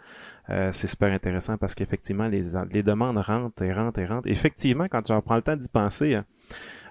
Euh, 0.49 0.69
c'est 0.71 0.88
super 0.88 1.12
intéressant 1.12 1.58
parce 1.58 1.75
qu'effectivement, 1.75 2.27
les, 2.27 2.43
les 2.71 2.84
demandes 2.84 3.17
rentrent 3.17 3.62
et 3.62 3.73
rentrent 3.73 3.99
et 3.99 4.06
rentrent. 4.06 4.27
Effectivement, 4.30 4.88
quand 4.89 5.01
tu 5.01 5.12
en 5.12 5.21
prends 5.21 5.36
le 5.36 5.41
temps 5.41 5.58
d'y 5.58 5.69
penser, 5.69 6.15
hein, 6.15 6.25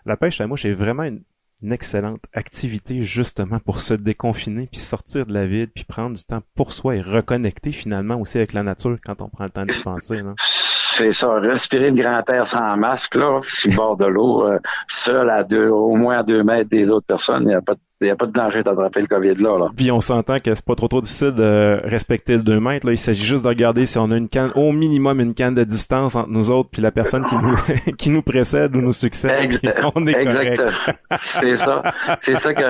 la 0.05 0.17
pêche 0.17 0.41
à 0.41 0.45
la 0.45 0.49
mouche 0.49 0.65
est 0.67 0.75
vraiment 0.75 1.05
une, 1.05 1.23
une 1.63 1.73
excellente 1.73 2.23
activité 2.33 3.03
justement 3.03 3.59
pour 3.59 3.81
se 3.81 3.95
déconfiner 3.95 4.69
puis 4.71 4.81
sortir 4.81 5.27
de 5.27 5.33
la 5.33 5.47
ville 5.47 5.69
puis 5.69 5.85
prendre 5.85 6.17
du 6.17 6.25
temps 6.25 6.43
pour 6.55 6.73
soi 6.73 6.97
et 6.97 7.01
reconnecter 7.01 7.73
finalement 7.73 8.17
aussi 8.17 8.39
avec 8.39 8.53
la 8.53 8.63
nature 8.63 8.99
quand 9.05 9.21
on 9.23 9.29
prend 9.29 9.45
le 9.45 9.51
temps 9.51 9.67
d'y 9.67 9.81
penser. 9.81 10.23
Là. 10.23 10.35
C'est 10.39 11.13
ça, 11.13 11.39
respirer 11.39 11.91
le 11.91 11.97
grand 11.97 12.29
air 12.29 12.47
sans 12.47 12.77
masque 12.77 13.15
là, 13.15 13.41
sur 13.43 13.71
le 13.71 13.77
bord 13.77 13.97
de 13.97 14.07
l'eau, 14.07 14.47
euh, 14.47 14.59
seul 14.89 15.31
à 15.31 15.45
deux, 15.45 15.69
au 15.69 15.95
moins 15.95 16.19
à 16.19 16.23
deux 16.23 16.43
mètres 16.43 16.69
des 16.69 16.91
autres 16.91 17.07
personnes, 17.07 17.45
il 17.45 17.49
n'y 17.49 17.55
a 17.55 17.63
pas 17.63 17.75
de 17.75 17.81
il 18.01 18.07
n'y 18.07 18.11
a 18.11 18.17
pas 18.17 18.27
de 18.27 18.33
danger 18.33 18.63
d'attraper 18.63 19.03
le 19.03 19.07
COVID 19.07 19.35
là, 19.35 19.59
là. 19.59 19.69
Puis 19.77 19.91
on 19.91 20.01
s'entend 20.01 20.39
que 20.39 20.55
c'est 20.55 20.65
pas 20.65 20.75
trop 20.75 20.89
trop 20.89 21.01
difficile 21.03 21.33
de 21.33 21.81
respecter 21.85 22.37
le 22.37 22.43
2 22.43 22.59
mètres. 22.59 22.87
Là. 22.87 22.93
Il 22.93 22.99
s'agit 22.99 23.25
juste 23.25 23.45
de 23.45 23.49
regarder 23.49 23.85
si 23.85 23.99
on 23.99 24.11
a 24.11 24.17
une 24.17 24.29
canne, 24.29 24.53
au 24.55 24.73
minimum 24.73 25.21
une 25.21 25.35
canne 25.35 25.55
de 25.55 25.65
distance 25.65 26.17
entre 26.17 26.31
nous 26.31 26.51
autres 26.51 26.71
puis 26.71 26.81
la 26.81 26.93
personne 26.93 27.25
qui 27.27 27.35
nous 27.37 27.57
qui 27.99 28.11
nous 28.11 28.23
précède 28.23 28.75
ou 28.75 28.81
nous 28.81 28.93
succède. 28.93 29.33
Exact. 29.43 29.85
On 29.95 30.07
est 30.07 30.17
Exactement. 30.17 30.71
C'est 31.17 31.57
ça. 31.57 31.83
C'est 32.19 32.37
ça 32.37 32.55
que 32.55 32.63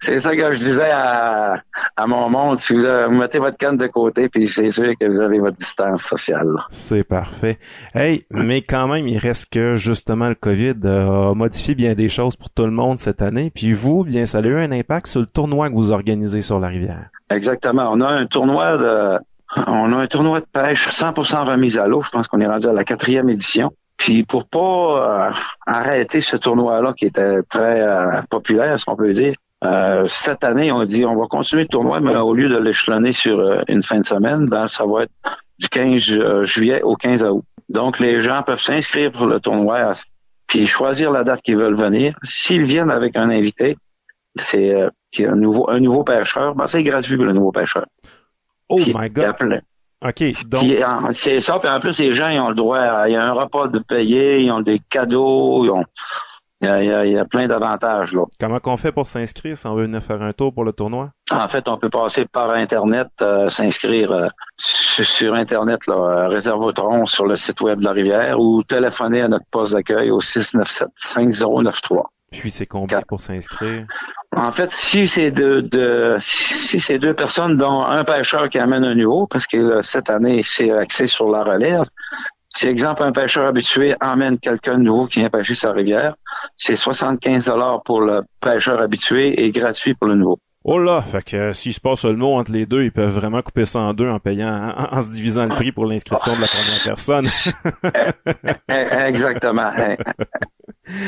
c'est 0.00 0.20
ça 0.20 0.34
que 0.34 0.52
je 0.52 0.58
disais 0.58 0.90
à, 0.90 1.62
à 1.96 2.06
mon 2.06 2.28
monde. 2.28 2.58
Si 2.58 2.74
vous, 2.74 2.80
vous 2.80 3.14
mettez 3.14 3.38
votre 3.38 3.58
canne 3.58 3.76
de 3.76 3.86
côté, 3.86 4.28
puis 4.28 4.48
c'est 4.48 4.70
sûr 4.70 4.92
que 4.98 5.06
vous 5.06 5.20
avez 5.20 5.38
votre 5.38 5.56
distance 5.56 6.02
sociale. 6.02 6.48
C'est 6.70 7.04
parfait. 7.04 7.58
Hey, 7.94 8.24
mais 8.30 8.62
quand 8.62 8.88
même, 8.88 9.06
il 9.06 9.18
reste 9.18 9.52
que 9.52 9.76
justement 9.76 10.28
le 10.28 10.34
COVID 10.34 10.74
a 10.84 11.34
modifié 11.34 11.74
bien 11.74 11.94
des 11.94 12.08
choses 12.08 12.34
pour 12.34 12.50
tout 12.50 12.64
le 12.64 12.72
monde 12.72 12.98
cette 12.98 13.22
année. 13.22 13.52
Puis 13.54 13.72
vous, 13.72 14.02
bien 14.02 14.26
salut 14.26 14.47
eu 14.48 14.58
un 14.58 14.72
impact 14.72 15.06
sur 15.06 15.20
le 15.20 15.26
tournoi 15.26 15.68
que 15.68 15.74
vous 15.74 15.92
organisez 15.92 16.42
sur 16.42 16.60
la 16.60 16.68
rivière. 16.68 17.08
Exactement. 17.30 17.90
On 17.92 18.00
a 18.00 18.08
un 18.08 18.26
tournoi 18.26 18.78
de, 18.78 19.18
on 19.56 19.92
a 19.92 19.96
un 19.96 20.06
tournoi 20.06 20.40
de 20.40 20.46
pêche 20.46 20.88
100% 20.88 21.44
remise 21.46 21.78
à 21.78 21.86
l'eau. 21.86 22.02
Je 22.02 22.10
pense 22.10 22.28
qu'on 22.28 22.40
est 22.40 22.46
rendu 22.46 22.66
à 22.66 22.72
la 22.72 22.84
quatrième 22.84 23.28
édition. 23.28 23.72
Puis 23.96 24.22
pour 24.22 24.46
pas 24.46 25.28
euh, 25.28 25.30
arrêter 25.66 26.20
ce 26.20 26.36
tournoi-là 26.36 26.92
qui 26.96 27.06
était 27.06 27.42
très 27.42 27.80
euh, 27.80 28.22
populaire, 28.30 28.78
si 28.78 28.84
on 28.88 28.96
peut 28.96 29.12
dire, 29.12 29.34
euh, 29.64 30.04
cette 30.06 30.44
année, 30.44 30.70
on 30.70 30.84
dit 30.84 31.04
on 31.04 31.16
va 31.16 31.26
continuer 31.26 31.62
le 31.62 31.68
tournoi, 31.68 32.00
mais 32.00 32.14
au 32.16 32.32
lieu 32.32 32.48
de 32.48 32.58
l'échelonner 32.58 33.12
sur 33.12 33.40
une 33.66 33.82
fin 33.82 33.98
de 33.98 34.06
semaine, 34.06 34.46
ben, 34.46 34.68
ça 34.68 34.84
va 34.86 35.02
être 35.02 35.12
du 35.58 35.68
15 35.68 36.44
juillet 36.44 36.82
au 36.82 36.94
15 36.94 37.24
août. 37.24 37.44
Donc 37.68 37.98
les 37.98 38.20
gens 38.20 38.42
peuvent 38.44 38.60
s'inscrire 38.60 39.10
pour 39.10 39.26
le 39.26 39.40
tournoi, 39.40 39.92
puis 40.46 40.66
choisir 40.68 41.10
la 41.10 41.24
date 41.24 41.42
qu'ils 41.42 41.56
veulent 41.56 41.74
venir. 41.74 42.16
S'ils 42.22 42.64
viennent 42.64 42.90
avec 42.90 43.16
un 43.16 43.30
invité, 43.30 43.76
c'est 44.40 44.74
euh, 44.74 44.90
un 45.20 45.36
nouveau 45.36 45.68
un 45.70 45.80
nouveau 45.80 46.04
pêcheur. 46.04 46.54
Ben, 46.54 46.66
c'est 46.66 46.82
gratuit 46.82 47.16
pour 47.16 47.26
le 47.26 47.32
nouveau 47.32 47.52
pêcheur. 47.52 47.86
Oh 48.68 48.76
Puis, 48.76 48.94
my 48.96 49.06
il 49.14 49.22
y 49.22 49.24
a 49.24 49.28
God. 49.32 49.36
plein- 49.36 49.60
OK, 50.00 50.22
donc 50.46 50.62
c'est 51.14 51.40
ça, 51.40 51.58
puis 51.58 51.68
en 51.68 51.80
plus, 51.80 51.98
les 51.98 52.14
gens, 52.14 52.28
ils 52.28 52.38
ont 52.38 52.50
le 52.50 52.54
droit, 52.54 53.08
il 53.08 53.14
y 53.14 53.16
a 53.16 53.24
un 53.24 53.32
repas 53.32 53.66
de 53.66 53.80
payer, 53.80 54.38
ils 54.42 54.52
ont 54.52 54.60
des 54.60 54.80
cadeaux, 54.88 55.64
ils 55.64 55.70
ont, 55.70 55.82
il 56.60 56.68
y 56.68 56.70
a, 56.70 56.82
il 56.84 56.86
y 56.88 56.92
a- 56.92 57.04
il 57.06 57.12
y 57.14 57.18
a 57.18 57.24
plein 57.24 57.48
d'avantages, 57.48 58.12
là. 58.12 58.22
comment 58.38 58.60
qu'on 58.60 58.76
fait 58.76 58.92
pour 58.92 59.08
s'inscrire 59.08 59.56
si 59.56 59.66
on 59.66 59.74
veut 59.74 59.86
venir 59.86 60.00
faire 60.00 60.22
un 60.22 60.32
tour 60.32 60.54
pour 60.54 60.62
le 60.62 60.72
tournoi? 60.72 61.10
En 61.32 61.48
fait, 61.48 61.66
on 61.68 61.78
peut 61.78 61.90
passer 61.90 62.26
par 62.26 62.50
Internet, 62.50 63.08
euh, 63.22 63.48
s'inscrire 63.48 64.12
euh, 64.12 64.28
sur, 64.56 65.04
sur 65.04 65.34
Internet, 65.34 65.84
là, 65.88 65.94
euh, 65.96 66.28
Réservotron 66.28 67.04
sur 67.06 67.26
le 67.26 67.34
site 67.34 67.60
web 67.60 67.80
de 67.80 67.84
la 67.84 67.90
rivière 67.92 68.38
ou 68.38 68.62
téléphoner 68.62 69.22
à 69.22 69.28
notre 69.28 69.46
poste 69.50 69.72
d'accueil 69.74 70.12
au 70.12 70.20
697-5093. 70.20 72.02
Puis 72.30 72.50
c'est 72.50 72.66
combien 72.66 73.02
pour 73.02 73.20
s'inscrire? 73.20 73.86
En 74.36 74.52
fait, 74.52 74.70
si 74.70 75.06
c'est 75.06 75.30
deux, 75.30 75.62
de, 75.62 76.16
si 76.20 76.78
c'est 76.78 76.98
deux 76.98 77.14
personnes, 77.14 77.56
dont 77.56 77.82
un 77.82 78.04
pêcheur 78.04 78.50
qui 78.50 78.58
amène 78.58 78.84
un 78.84 78.94
nouveau, 78.94 79.26
parce 79.26 79.46
que 79.46 79.80
cette 79.82 80.10
année, 80.10 80.42
c'est 80.44 80.70
axé 80.70 81.06
sur 81.06 81.30
la 81.30 81.42
relève. 81.42 81.84
Si, 82.54 82.66
exemple, 82.66 83.02
un 83.02 83.12
pêcheur 83.12 83.46
habitué 83.46 83.94
amène 84.00 84.38
quelqu'un 84.38 84.78
de 84.78 84.82
nouveau 84.82 85.06
qui 85.06 85.20
vient 85.20 85.30
pêcher 85.30 85.54
sa 85.54 85.72
rivière, 85.72 86.16
c'est 86.56 86.76
75 86.76 87.46
dollars 87.46 87.82
pour 87.82 88.00
le 88.00 88.22
pêcheur 88.40 88.80
habitué 88.80 89.44
et 89.44 89.50
gratuit 89.50 89.94
pour 89.94 90.08
le 90.08 90.16
nouveau. 90.16 90.38
Oh 90.64 90.78
là, 90.78 91.02
fait 91.02 91.22
que 91.22 91.36
euh, 91.36 91.52
s'il 91.52 91.72
se 91.72 91.80
passe 91.80 92.04
le 92.04 92.16
mot 92.16 92.36
entre 92.36 92.50
les 92.50 92.66
deux, 92.66 92.82
ils 92.82 92.92
peuvent 92.92 93.14
vraiment 93.14 93.40
couper 93.42 93.64
ça 93.64 93.78
en 93.78 93.94
deux 93.94 94.08
en 94.08 94.18
payant, 94.18 94.74
en, 94.90 95.00
se 95.00 95.10
divisant 95.10 95.44
le 95.44 95.50
prix 95.50 95.72
pour 95.72 95.86
l'inscription 95.86 96.34
de 96.34 96.40
la 96.40 96.46
première 96.46 96.84
personne. 96.84 97.26
Exactement. 99.08 99.72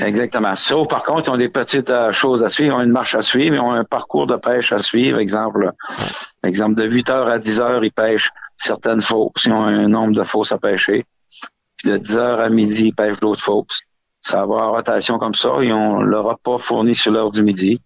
Exactement. 0.03 0.55
Sauf 0.57 0.89
par 0.89 1.03
contre, 1.03 1.29
ils 1.29 1.31
ont 1.33 1.37
des 1.37 1.49
petites 1.49 1.91
euh, 1.91 2.13
choses 2.13 2.45
à 2.45 2.49
suivre, 2.49 2.75
ils 2.75 2.81
ont 2.81 2.83
une 2.83 2.93
marche 2.93 3.15
à 3.15 3.23
suivre, 3.23 3.57
ils 3.57 3.61
ont 3.61 3.73
un 3.73 3.85
parcours 3.85 4.27
de 4.27 4.37
pêche 4.37 4.73
à 4.73 4.83
suivre. 4.83 5.19
Exemple, 5.19 5.73
exemple 6.45 6.75
de 6.77 6.85
8 6.85 7.11
heures 7.11 7.29
à 7.29 7.39
10 7.39 7.61
heures, 7.61 7.85
ils 7.85 7.93
pêchent 7.93 8.31
certaines 8.57 9.01
fausses. 9.01 9.45
Ils 9.47 9.53
ont 9.53 9.65
un 9.65 9.89
nombre 9.89 10.15
de 10.15 10.23
fausses 10.23 10.53
à 10.53 10.59
pêcher. 10.59 11.05
Puis 11.77 11.91
de 11.91 11.97
10 11.97 12.19
heures 12.19 12.41
à 12.41 12.51
midi, 12.51 12.89
ils 12.89 12.95
pêchent 12.95 13.21
d'autres 13.21 13.43
fausses. 13.43 13.81
Ça 14.21 14.45
va 14.45 14.57
en 14.57 14.73
rotation 14.73 15.19
comme 15.19 15.35
ça. 15.35 15.55
Ils 15.63 15.73
ont 15.73 16.03
le 16.03 16.21
repas 16.21 16.59
fourni 16.59 16.95
sur 16.95 17.11
l'heure 17.11 17.31
du 17.31 17.43
midi. 17.43 17.81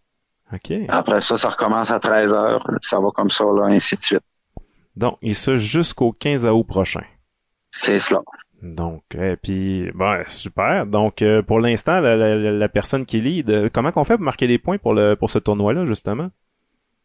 Après 0.88 1.20
ça, 1.20 1.36
ça 1.36 1.50
recommence 1.50 1.90
à 1.90 1.98
13 1.98 2.34
heures. 2.34 2.66
Ça 2.82 3.00
va 3.00 3.10
comme 3.10 3.30
ça, 3.30 3.44
là, 3.44 3.66
ainsi 3.66 3.96
de 3.96 4.02
suite. 4.02 4.22
Donc, 4.96 5.18
et 5.22 5.34
ça 5.34 5.56
jusqu'au 5.56 6.12
15 6.12 6.46
août 6.46 6.64
prochain. 6.64 7.02
C'est 7.70 7.98
cela. 7.98 8.20
Donc, 8.62 9.02
et 9.14 9.36
puis, 9.36 9.90
bon, 9.94 10.22
super. 10.26 10.86
Donc, 10.86 11.20
euh, 11.20 11.42
pour 11.42 11.60
l'instant, 11.60 12.00
la, 12.00 12.68
personne 12.68 13.04
qui 13.04 13.20
lead, 13.20 13.50
euh, 13.50 13.68
comment 13.72 13.92
qu'on 13.92 14.04
fait 14.04 14.14
pour 14.14 14.24
marquer 14.24 14.46
des 14.46 14.58
points 14.58 14.78
pour 14.78 14.94
le 14.94 15.16
pour 15.16 15.28
ce 15.28 15.38
tournoi-là, 15.38 15.84
justement? 15.84 16.28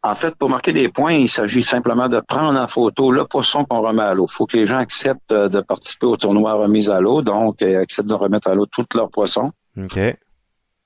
En 0.02 0.14
fait, 0.14 0.34
pour 0.36 0.48
marquer 0.48 0.72
des 0.72 0.88
points, 0.88 1.12
il 1.12 1.28
s'agit 1.28 1.62
simplement 1.62 2.08
de 2.08 2.20
prendre 2.20 2.58
en 2.58 2.66
photo 2.66 3.12
le 3.12 3.26
poisson 3.26 3.66
qu'on 3.66 3.82
remet 3.82 4.02
à 4.02 4.14
l'eau. 4.14 4.26
Il 4.26 4.32
faut 4.32 4.46
que 4.46 4.56
les 4.56 4.66
gens 4.66 4.78
acceptent 4.78 5.32
euh, 5.32 5.50
de 5.50 5.60
participer 5.60 6.06
au 6.06 6.16
tournoi 6.16 6.54
remis 6.54 6.88
à 6.88 7.00
l'eau, 7.00 7.20
donc 7.20 7.60
acceptent 7.60 8.08
de 8.08 8.14
remettre 8.14 8.48
à 8.48 8.54
l'eau 8.54 8.64
tous 8.64 8.86
leurs 8.94 9.10
poissons. 9.10 9.52
OK. 9.76 9.98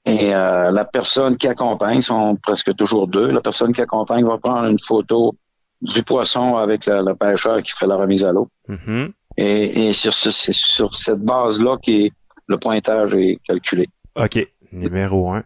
Et 0.06 0.34
euh, 0.34 0.70
la 0.70 0.84
personne 0.84 1.36
qui 1.36 1.48
accompagne, 1.48 2.00
sont 2.00 2.36
presque 2.36 2.74
toujours 2.76 3.08
deux, 3.08 3.28
la 3.28 3.40
personne 3.40 3.72
qui 3.72 3.80
accompagne 3.80 4.24
va 4.24 4.38
prendre 4.38 4.68
une 4.68 4.78
photo 4.78 5.34
du 5.80 6.02
poisson 6.02 6.56
avec 6.56 6.86
le, 6.86 7.14
pêcheur 7.14 7.62
qui 7.62 7.72
fait 7.72 7.86
la 7.86 7.96
remise 7.96 8.24
à 8.24 8.32
l'eau. 8.32 8.46
Mm-hmm. 8.68 9.12
Et, 9.36 9.88
et 9.88 9.92
sur, 9.92 10.12
sur 10.12 10.94
cette 10.94 11.20
base-là 11.20 11.76
que 11.84 12.08
le 12.46 12.58
pointage 12.58 13.14
est 13.14 13.40
calculé. 13.46 13.88
OK. 14.16 14.46
Numéro 14.72 15.32
un. 15.32 15.44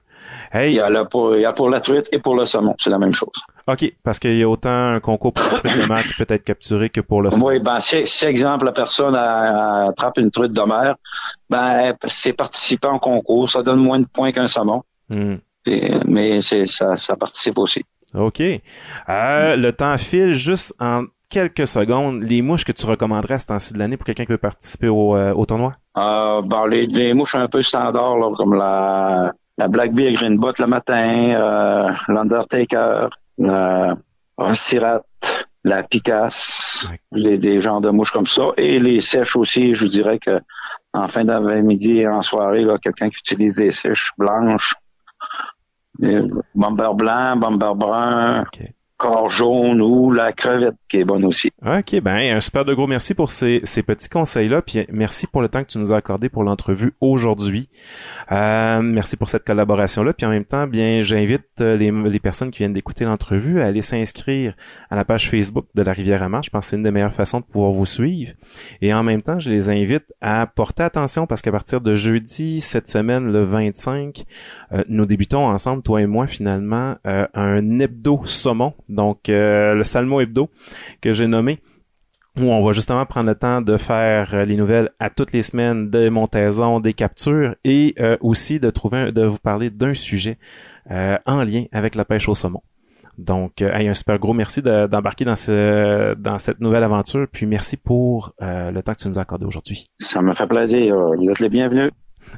Hey. 0.52 0.72
Il 0.72 0.76
y 0.76 0.80
a, 0.80 1.04
pour, 1.04 1.36
il 1.36 1.42
y 1.42 1.44
a 1.44 1.52
pour 1.52 1.68
la 1.68 1.80
truite 1.80 2.08
et 2.12 2.18
pour 2.18 2.34
le 2.36 2.46
saumon, 2.46 2.74
c'est 2.78 2.90
la 2.90 2.98
même 2.98 3.12
chose. 3.12 3.28
OK, 3.66 3.92
parce 4.02 4.18
qu'il 4.18 4.38
y 4.38 4.42
a 4.42 4.48
autant 4.48 4.94
un 4.94 5.00
concours 5.00 5.32
pour 5.32 5.44
la 5.44 5.58
truite 5.58 5.82
de 5.82 5.88
mer 5.88 6.02
qui 6.02 6.24
peut 6.24 6.32
être 6.32 6.44
capturé 6.44 6.90
que 6.90 7.00
pour 7.00 7.22
le 7.22 7.30
saumon. 7.30 7.46
Oui, 7.46 7.58
ben, 7.58 7.80
si, 7.80 8.06
si 8.06 8.24
exemple, 8.24 8.64
la 8.64 8.72
personne 8.72 9.14
attrape 9.14 10.18
une 10.18 10.30
truite 10.30 10.52
de 10.52 10.62
mer, 10.62 10.96
ben, 11.50 11.94
c'est 12.06 12.32
participant 12.32 12.94
au 12.94 12.98
concours, 12.98 13.50
ça 13.50 13.62
donne 13.62 13.80
moins 13.80 14.00
de 14.00 14.06
points 14.06 14.32
qu'un 14.32 14.48
saumon. 14.48 14.82
Hmm. 15.10 15.36
mais 16.06 16.40
c'est, 16.42 16.66
ça, 16.66 16.96
ça 16.96 17.16
participe 17.16 17.58
aussi. 17.58 17.82
OK. 18.14 18.40
Euh, 18.40 19.56
le 19.56 19.72
temps 19.72 19.96
file 19.98 20.34
juste 20.34 20.74
en 20.80 21.04
quelques 21.28 21.66
secondes. 21.66 22.22
Les 22.22 22.42
mouches 22.42 22.64
que 22.64 22.72
tu 22.72 22.86
recommanderais 22.86 23.34
à 23.34 23.38
ce 23.38 23.46
temps-ci 23.46 23.74
de 23.74 23.78
l'année 23.78 23.96
pour 23.96 24.06
quelqu'un 24.06 24.24
qui 24.24 24.32
veut 24.32 24.38
participer 24.38 24.88
au, 24.88 25.16
euh, 25.16 25.32
au 25.34 25.46
tournoi? 25.46 25.74
Euh, 25.96 26.42
ben, 26.42 26.66
les, 26.66 26.86
les, 26.86 27.12
mouches 27.14 27.34
un 27.34 27.48
peu 27.48 27.62
standards, 27.62 28.16
là, 28.16 28.32
comme 28.36 28.54
la, 28.54 29.32
la 29.58 29.68
Black 29.68 29.92
Bear 29.92 30.12
Greenbot 30.12 30.52
le 30.58 30.66
matin, 30.66 31.34
euh, 31.34 31.90
l'Undertaker, 32.06 33.08
la 33.38 33.96
Sirat, 34.54 35.02
la 35.64 35.82
Picasse, 35.82 36.88
les, 37.10 37.38
des 37.38 37.60
genres 37.60 37.80
de 37.80 37.90
mouches 37.90 38.12
comme 38.12 38.26
ça. 38.26 38.50
Et 38.56 38.78
les 38.78 39.00
sèches 39.00 39.36
aussi, 39.36 39.74
je 39.74 39.84
vous 39.84 39.90
dirais 39.90 40.18
que 40.18 40.40
en 40.94 41.08
fin 41.08 41.24
d'après-midi 41.24 41.98
et 41.98 42.08
en 42.08 42.22
soirée, 42.22 42.64
quelqu'un 42.82 43.10
qui 43.10 43.18
utilise 43.18 43.56
des 43.56 43.72
sèches 43.72 44.12
blanches, 44.16 44.74
bomber 46.54 46.90
blanc, 46.94 47.36
bomber 47.36 47.72
brun, 47.74 48.44
corps 48.98 49.30
jaune 49.30 49.80
ou 49.80 50.10
la 50.10 50.32
crevette 50.32 50.74
qui 50.88 50.98
est 50.98 51.04
bonne 51.04 51.24
aussi. 51.24 51.50
OK, 51.64 52.00
ben 52.02 52.36
un 52.36 52.40
super 52.40 52.64
de 52.64 52.74
gros 52.74 52.88
merci 52.88 53.14
pour 53.14 53.30
ces, 53.30 53.60
ces 53.62 53.84
petits 53.84 54.08
conseils-là, 54.08 54.60
puis 54.60 54.84
merci 54.90 55.28
pour 55.28 55.40
le 55.40 55.48
temps 55.48 55.62
que 55.62 55.68
tu 55.68 55.78
nous 55.78 55.92
as 55.92 55.96
accordé 55.96 56.28
pour 56.28 56.42
l'entrevue 56.42 56.94
aujourd'hui. 57.00 57.68
Euh, 58.32 58.82
merci 58.82 59.16
pour 59.16 59.28
cette 59.28 59.44
collaboration-là, 59.44 60.12
puis 60.12 60.26
en 60.26 60.30
même 60.30 60.44
temps, 60.44 60.66
bien, 60.66 61.00
j'invite 61.00 61.44
euh, 61.60 61.76
les, 61.76 61.92
les 61.92 62.18
personnes 62.18 62.50
qui 62.50 62.58
viennent 62.58 62.72
d'écouter 62.72 63.04
l'entrevue 63.04 63.62
à 63.62 63.66
aller 63.66 63.82
s'inscrire 63.82 64.54
à 64.90 64.96
la 64.96 65.04
page 65.04 65.30
Facebook 65.30 65.66
de 65.76 65.82
la 65.82 65.92
Rivière 65.92 66.24
à 66.24 66.28
Marche. 66.28 66.46
Je 66.46 66.50
pense 66.50 66.66
que 66.66 66.70
c'est 66.70 66.76
une 66.76 66.82
des 66.82 66.90
meilleures 66.90 67.14
façons 67.14 67.38
de 67.38 67.44
pouvoir 67.44 67.70
vous 67.70 67.86
suivre. 67.86 68.32
Et 68.82 68.92
en 68.92 69.04
même 69.04 69.22
temps, 69.22 69.38
je 69.38 69.48
les 69.48 69.70
invite 69.70 70.12
à 70.20 70.46
porter 70.46 70.82
attention 70.82 71.28
parce 71.28 71.40
qu'à 71.40 71.52
partir 71.52 71.80
de 71.80 71.94
jeudi, 71.94 72.60
cette 72.60 72.88
semaine, 72.88 73.30
le 73.30 73.44
25, 73.44 74.24
euh, 74.72 74.82
nous 74.88 75.06
débutons 75.06 75.46
ensemble, 75.46 75.84
toi 75.84 76.02
et 76.02 76.06
moi, 76.06 76.26
finalement, 76.26 76.96
un 77.04 77.78
hebdo 77.78 78.22
saumon 78.24 78.74
donc 78.88 79.28
euh, 79.28 79.74
le 79.74 79.84
Salmo 79.84 80.20
Hebdo 80.20 80.48
que 81.00 81.12
j'ai 81.12 81.26
nommé 81.26 81.60
où 82.38 82.42
on 82.42 82.64
va 82.64 82.72
justement 82.72 83.04
prendre 83.04 83.28
le 83.28 83.34
temps 83.34 83.60
de 83.60 83.76
faire 83.76 84.32
euh, 84.32 84.44
les 84.44 84.56
nouvelles 84.56 84.90
à 85.00 85.10
toutes 85.10 85.32
les 85.32 85.42
semaines 85.42 85.90
des 85.90 86.08
montaisons, 86.08 86.78
des 86.78 86.92
captures 86.92 87.56
et 87.64 87.94
euh, 87.98 88.16
aussi 88.20 88.60
de 88.60 88.70
trouver 88.70 89.12
de 89.12 89.24
vous 89.24 89.38
parler 89.38 89.70
d'un 89.70 89.94
sujet 89.94 90.38
en 90.90 91.44
lien 91.44 91.64
avec 91.70 91.94
la 91.94 92.06
pêche 92.06 92.30
au 92.30 92.34
saumon. 92.34 92.62
Donc, 93.18 93.60
un 93.60 93.92
super 93.92 94.18
gros 94.18 94.32
merci 94.32 94.62
d'embarquer 94.62 95.26
dans, 95.26 95.36
ce, 95.36 96.14
dans 96.14 96.38
cette 96.38 96.60
nouvelle 96.60 96.82
aventure. 96.82 97.26
Puis 97.30 97.44
merci 97.44 97.76
pour 97.76 98.32
le 98.40 98.80
temps 98.80 98.94
que 98.94 99.02
tu 99.02 99.08
nous 99.08 99.18
as 99.18 99.22
accordé 99.22 99.44
aujourd'hui. 99.44 99.84
Ça 99.98 100.22
me 100.22 100.32
fait 100.32 100.46
plaisir. 100.46 100.96
Vous 100.96 101.30
êtes 101.30 101.40
les 101.40 101.50
bienvenus. 101.50 101.90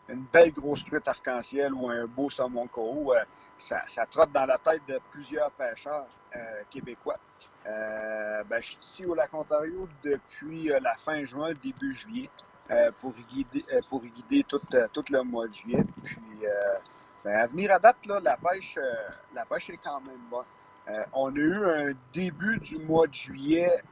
une 0.09 0.25
belle 0.33 0.53
grosse 0.53 0.85
truite 0.85 1.07
arc-en-ciel 1.07 1.73
ou 1.73 1.89
un 1.89 2.07
beau 2.07 2.29
saumon 2.29 2.67
coraux, 2.67 3.15
euh, 3.15 3.23
ça, 3.57 3.83
ça, 3.87 4.07
trotte 4.07 4.33
dans 4.33 4.47
la 4.47 4.59
tête 4.59 4.83
de 4.89 4.99
plusieurs 5.13 5.53
pêcheurs 5.53 6.07
euh, 6.35 6.41
québécois. 6.69 7.19
Euh, 7.67 8.45
ben, 8.45 8.61
je 8.61 8.67
suis 8.67 8.79
ici 8.81 9.07
au 9.07 9.15
lac 9.15 9.33
Ontario 9.33 9.89
depuis 10.03 10.71
euh, 10.71 10.79
la 10.81 10.95
fin 10.97 11.25
juin, 11.25 11.53
début 11.63 11.93
juillet, 11.93 12.29
euh, 12.71 12.91
pour 13.01 13.13
guider, 13.13 13.65
pour 13.89 14.05
guider 14.05 14.45
tout, 14.47 14.61
tout, 14.93 15.05
le 15.11 15.23
mois 15.23 15.49
de 15.49 15.55
juillet. 15.55 15.85
Puis, 16.03 16.21
ben, 17.25 17.35
à 17.35 17.47
venir 17.47 17.73
à 17.73 17.79
date, 17.79 18.05
là, 18.07 18.21
la 18.21 18.37
pêche, 18.37 18.79
la 19.35 19.47
pêche 19.47 19.71
est 19.71 19.79
quand 19.79 20.01
même 20.07 20.21
bonne. 20.31 20.45
on 21.15 21.35
a 21.35 21.39
eu 21.39 21.65
un 21.65 21.93
début 22.13 22.59
du 22.59 22.85
mois 22.85 23.07
de 23.07 23.15
juillet 23.15 23.83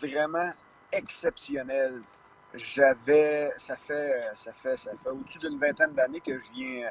vraiment 0.00 0.52
exceptionnel. 0.92 2.02
J'avais, 2.52 3.52
ça 3.56 3.76
fait, 3.76 4.20
ça 4.34 4.52
fait, 4.52 4.76
ça 4.76 4.90
fait 5.02 5.10
au-dessus 5.10 5.38
d'une 5.38 5.58
vingtaine 5.58 5.92
d'années 5.92 6.20
que 6.20 6.36
je 6.38 6.50
viens 6.52 6.90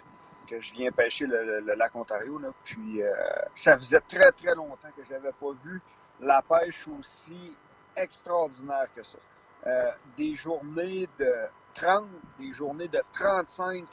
que 0.49 0.59
je 0.59 0.73
viens 0.73 0.91
pêcher 0.91 1.25
le, 1.25 1.59
lac 1.75 1.95
Ontario. 1.95 2.37
Là. 2.39 2.49
Puis 2.65 3.01
ça 3.53 3.77
faisait 3.77 4.01
très, 4.01 4.31
très 4.31 4.55
longtemps 4.55 4.89
que 4.95 5.03
j'avais 5.03 5.31
pas 5.31 5.51
vu 5.63 5.81
la 6.21 6.41
pêche 6.41 6.87
aussi 6.99 7.55
extraordinaire 7.95 8.87
que 8.95 9.03
ça. 9.03 9.17
des 10.17 10.35
journées 10.35 11.07
de 11.19 11.33
30, 11.75 12.05
des 12.39 12.51
journées 12.51 12.87
de 12.87 13.01
35, 13.13 13.85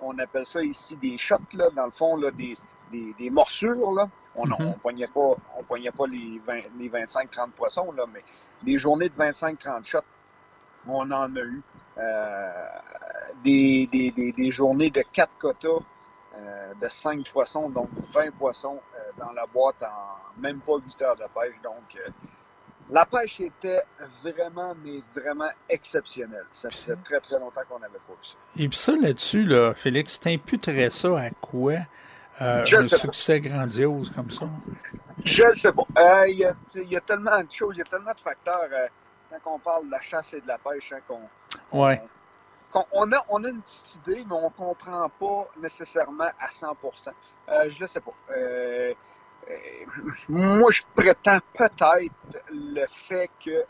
on 0.00 0.18
appelle 0.18 0.46
ça 0.46 0.62
ici 0.62 0.96
des 0.96 1.16
shots, 1.18 1.38
là, 1.54 1.70
dans 1.70 1.86
le 1.86 1.90
fond, 1.90 2.16
là, 2.16 2.30
des, 2.30 2.56
des, 2.90 3.30
morsures. 3.30 3.92
Là. 3.92 4.08
On 4.34 4.46
ne 4.46 4.52
mhm. 4.52 4.74
poignait 4.74 5.08
pas, 5.08 5.34
on 5.56 5.62
poignait 5.64 5.90
pas 5.90 6.06
les, 6.06 6.40
les 6.78 6.88
25-30 6.88 7.50
poissons, 7.50 7.92
là, 7.92 8.04
mais 8.12 8.22
des 8.62 8.78
journées 8.78 9.08
de 9.08 9.14
25-30 9.14 9.84
shots, 9.84 9.98
on 10.86 11.10
en 11.10 11.36
a 11.36 11.40
eu. 11.40 11.62
Euh, 12.00 12.50
des, 13.44 13.88
des, 13.90 14.32
des, 14.32 14.50
journées 14.50 14.90
de 14.90 15.02
4 15.12 15.30
quotas 15.38 15.68
euh, 16.34 16.74
de 16.80 16.88
5 16.88 17.30
poissons, 17.30 17.70
donc 17.70 17.88
20 18.12 18.32
poissons 18.32 18.80
euh, 18.94 18.98
dans 19.18 19.32
la 19.32 19.46
boîte 19.46 19.82
en 19.82 20.40
même 20.40 20.60
pas 20.60 20.76
8 20.76 21.02
heures 21.02 21.16
de 21.16 21.24
pêche. 21.34 21.60
Donc, 21.62 21.96
la 22.90 23.06
pêche 23.06 23.40
était 23.40 23.82
vraiment, 24.22 24.74
mais 24.84 25.00
vraiment 25.14 25.50
exceptionnelle. 25.68 26.44
Ça 26.52 26.70
faisait 26.70 26.96
très, 27.04 27.20
très 27.20 27.38
longtemps 27.38 27.62
qu'on 27.68 27.78
n'avait 27.78 27.94
pas 27.94 28.12
vu 28.12 28.18
ça. 28.22 28.36
Et 28.56 28.68
puis 28.68 28.78
ça, 28.78 28.92
là-dessus, 28.96 29.44
là, 29.44 29.74
Félix, 29.74 30.18
t'imputerais 30.20 30.90
ça 30.90 31.18
à 31.18 31.30
quoi? 31.30 31.74
Euh, 32.40 32.64
un 32.64 32.82
succès 32.82 33.40
grandiose 33.40 34.10
comme 34.10 34.30
ça? 34.30 34.46
Je 35.24 35.44
ne 35.44 35.52
sais 35.52 35.72
pas. 35.72 35.84
Euh, 35.98 36.28
il 36.28 36.38
y, 36.38 36.96
a 36.96 37.00
tellement 37.02 37.42
de 37.42 37.52
choses, 37.52 37.74
il 37.74 37.78
y 37.78 37.82
a 37.82 37.84
tellement 37.84 38.14
de 38.14 38.20
facteurs 38.20 38.68
euh, 38.72 38.86
quand 39.44 39.56
on 39.56 39.58
parle 39.58 39.86
de 39.86 39.90
la 39.90 40.00
chasse 40.00 40.32
et 40.32 40.40
de 40.40 40.48
la 40.48 40.56
pêche 40.56 40.92
hein, 40.92 41.00
qu'on 41.06 41.20
ouais. 41.72 42.02
on, 42.92 43.12
a, 43.12 43.24
on 43.28 43.44
a 43.44 43.48
une 43.48 43.62
petite 43.62 43.96
idée, 43.96 44.24
mais 44.26 44.34
on 44.34 44.44
ne 44.44 44.48
comprend 44.48 45.08
pas 45.08 45.46
nécessairement 45.60 46.30
à 46.38 46.48
100 46.50 46.76
Je 47.68 47.82
ne 47.82 47.86
sais 47.86 48.00
pas. 48.00 48.12
moi, 50.28 50.70
je 50.70 50.82
prétends 50.94 51.38
peut-être 51.56 52.42
le 52.50 52.86
fait 52.86 53.30
que 53.44 53.64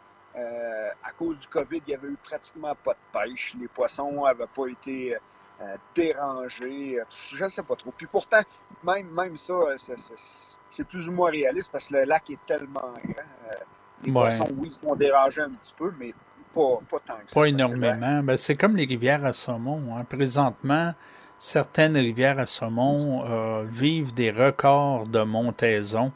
à 1.03 1.13
cause 1.13 1.39
du 1.39 1.49
COVID, 1.49 1.79
il 1.87 1.89
n'y 1.89 1.95
avait 1.95 2.09
eu 2.09 2.19
pratiquement 2.23 2.75
pas 2.75 2.93
de 2.93 2.99
pêche. 3.13 3.55
Les 3.59 3.69
poissons 3.69 4.25
n'avaient 4.25 4.47
pas 4.47 4.67
été 4.69 5.17
euh, 5.63 5.77
dérangé. 5.95 7.01
Euh, 7.01 7.05
je 7.33 7.45
ne 7.45 7.51
sais 7.51 7.63
pas 7.63 7.77
trop. 7.77 7.93
Puis 7.95 8.07
pourtant, 8.07 8.41
même, 8.83 9.11
même 9.11 9.37
ça, 9.37 9.53
euh, 9.53 9.77
c'est 9.77 10.85
plus 10.85 11.07
ou 11.09 11.13
moins 11.13 11.31
réaliste 11.31 11.71
parce 11.71 11.89
que 11.89 11.95
le 11.95 12.05
lac 12.05 12.31
est 12.31 12.39
tellement 12.47 12.93
grand. 13.05 13.25
les 14.03 14.11
poissons, 14.11 14.49
oui, 14.57 14.73
sont 14.73 14.95
dérangés 14.95 15.43
un 15.43 15.51
petit 15.51 15.75
peu, 15.77 15.93
mais 15.99 16.15
pas, 16.55 16.81
pas 16.91 16.99
tant 17.07 17.15
que 17.15 17.31
ça. 17.31 17.35
Pas 17.35 17.47
énormément. 17.47 18.23
Ben, 18.23 18.37
c'est 18.37 18.57
comme 18.57 18.77
les 18.77 18.85
rivières 18.85 19.25
à 19.25 19.33
saumon. 19.33 19.97
Hein. 19.97 20.05
Présentement, 20.09 20.95
certaines 21.39 21.97
rivières 21.97 22.39
à 22.39 22.47
saumon 22.47 23.25
vivent 23.65 24.15
des 24.15 24.31
records 24.31 25.07
de 25.07 25.23
montaison. 25.23 26.13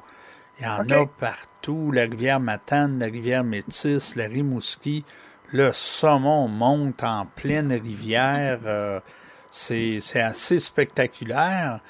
Il 0.59 0.67
y 0.67 0.69
en 0.69 0.89
a 0.91 1.07
partout. 1.07 1.91
La 1.93 2.03
rivière 2.03 2.41
Matane, 2.41 2.99
la 2.99 3.07
rivière 3.07 3.43
Métis, 3.45 4.17
la 4.17 4.27
Rimouski. 4.27 5.05
Le 5.53 5.73
saumon 5.73 6.49
monte 6.49 7.03
en 7.03 7.27
pleine 7.27 7.73
rivière. 7.73 8.61
C'est 9.51 10.01
assez 10.21 10.61
spectaculaire. 10.61 11.81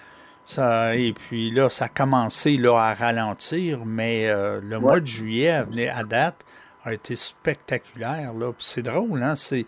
Ça, 0.44 0.94
et 0.94 1.12
puis 1.12 1.50
là, 1.50 1.70
ça 1.70 1.86
a 1.86 1.88
commencé 1.88 2.56
là, 2.58 2.76
à 2.78 2.92
ralentir, 2.92 3.86
mais 3.86 4.28
euh, 4.28 4.60
le 4.62 4.78
mois 4.78 5.00
de 5.00 5.06
juillet 5.06 5.50
à, 5.50 5.66
à 5.96 6.04
date 6.04 6.44
a 6.84 6.92
été 6.92 7.16
spectaculaire. 7.16 8.32
Là. 8.34 8.52
C'est 8.58 8.82
drôle, 8.82 9.22
hein? 9.22 9.34
C'est, 9.36 9.66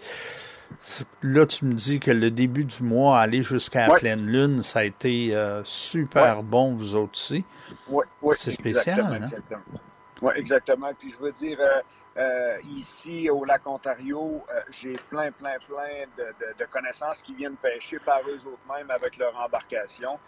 là, 1.23 1.47
tu 1.47 1.65
me 1.65 1.75
dis 1.75 2.01
que 2.01 2.11
le 2.11 2.31
début 2.31 2.65
du 2.65 2.83
mois, 2.83 3.21
aller 3.21 3.43
jusqu'à 3.43 3.89
la 3.89 3.95
pleine 3.95 4.27
lune, 4.27 4.63
ça 4.63 4.81
a 4.81 4.85
été 4.85 5.35
euh, 5.35 5.63
super 5.65 6.43
bon, 6.43 6.75
vous 6.75 6.95
autres 6.95 7.13
aussi. 7.13 7.45
Oui. 7.89 8.05
C'est 8.35 8.51
spécial, 8.51 9.01
hein? 9.01 9.15
Exactement. 9.17 9.81
Oui, 10.23 10.33
exactement. 10.37 10.93
Puis 10.99 11.11
je 11.13 11.19
veux 11.19 11.33
dire, 11.33 11.59
euh, 11.61 11.81
euh, 12.17 12.57
ici, 12.71 13.29
au 13.29 13.45
lac 13.45 13.67
Ontario, 13.67 14.43
j'ai 14.71 14.95
plein, 15.11 15.31
plein, 15.31 15.57
plein 15.67 16.07
de, 16.17 16.65
connaissances 16.67 17.23
qui 17.23 17.35
viennent 17.35 17.57
pêcher 17.57 17.99
par 17.99 18.21
eux 18.29 18.41
autres-mêmes 18.47 18.91
avec 18.91 19.19
leur 19.19 19.37
embarcation. 19.39 20.19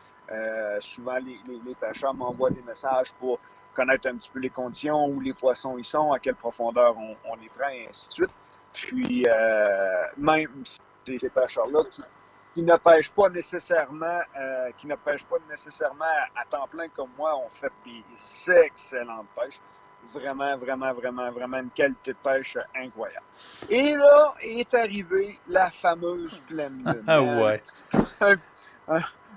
Souvent, 0.80 1.16
les, 1.16 1.74
pêcheurs 1.80 2.12
m'envoient 2.12 2.50
des 2.50 2.62
messages 2.62 3.12
pour 3.14 3.38
connaître 3.78 4.08
un 4.08 4.16
petit 4.16 4.30
peu 4.30 4.40
les 4.40 4.50
conditions, 4.50 5.06
où 5.06 5.20
les 5.20 5.32
poissons 5.32 5.78
y 5.78 5.84
sont, 5.84 6.12
à 6.12 6.18
quelle 6.18 6.34
profondeur 6.34 6.96
on, 6.98 7.16
on 7.30 7.36
les 7.36 7.48
prend, 7.48 7.68
et 7.68 7.86
ainsi 7.88 8.08
de 8.08 8.12
suite. 8.14 8.30
Puis, 8.72 9.26
même 10.16 10.64
ces, 10.64 11.18
ces 11.18 11.30
pêcheurs-là 11.30 11.80
qui, 12.54 12.62
ne 12.62 12.76
pêchent 12.76 13.10
pas 13.10 13.28
nécessairement, 13.28 14.20
qui 14.76 14.86
ne 14.86 14.96
pêchent 14.96 15.24
pas 15.24 15.36
nécessairement 15.48 16.04
à 16.36 16.44
temps 16.44 16.66
plein 16.68 16.88
comme 16.88 17.10
moi, 17.16 17.36
ont 17.36 17.48
fait 17.48 17.72
des 17.84 18.52
excellentes 18.52 19.28
pêches 19.34 19.60
vraiment, 20.12 20.56
vraiment, 20.56 20.92
vraiment, 20.92 21.30
vraiment 21.30 21.58
une 21.58 21.70
qualité 21.70 22.12
de 22.12 22.16
pêche 22.22 22.56
incroyable. 22.74 23.24
Et 23.68 23.94
là 23.94 24.34
est 24.40 24.72
arrivée 24.74 25.38
la 25.48 25.70
fameuse 25.70 26.38
pleine 26.46 26.82
lune. 26.84 27.04
Ah 27.06 27.22
ouais. 27.22 27.62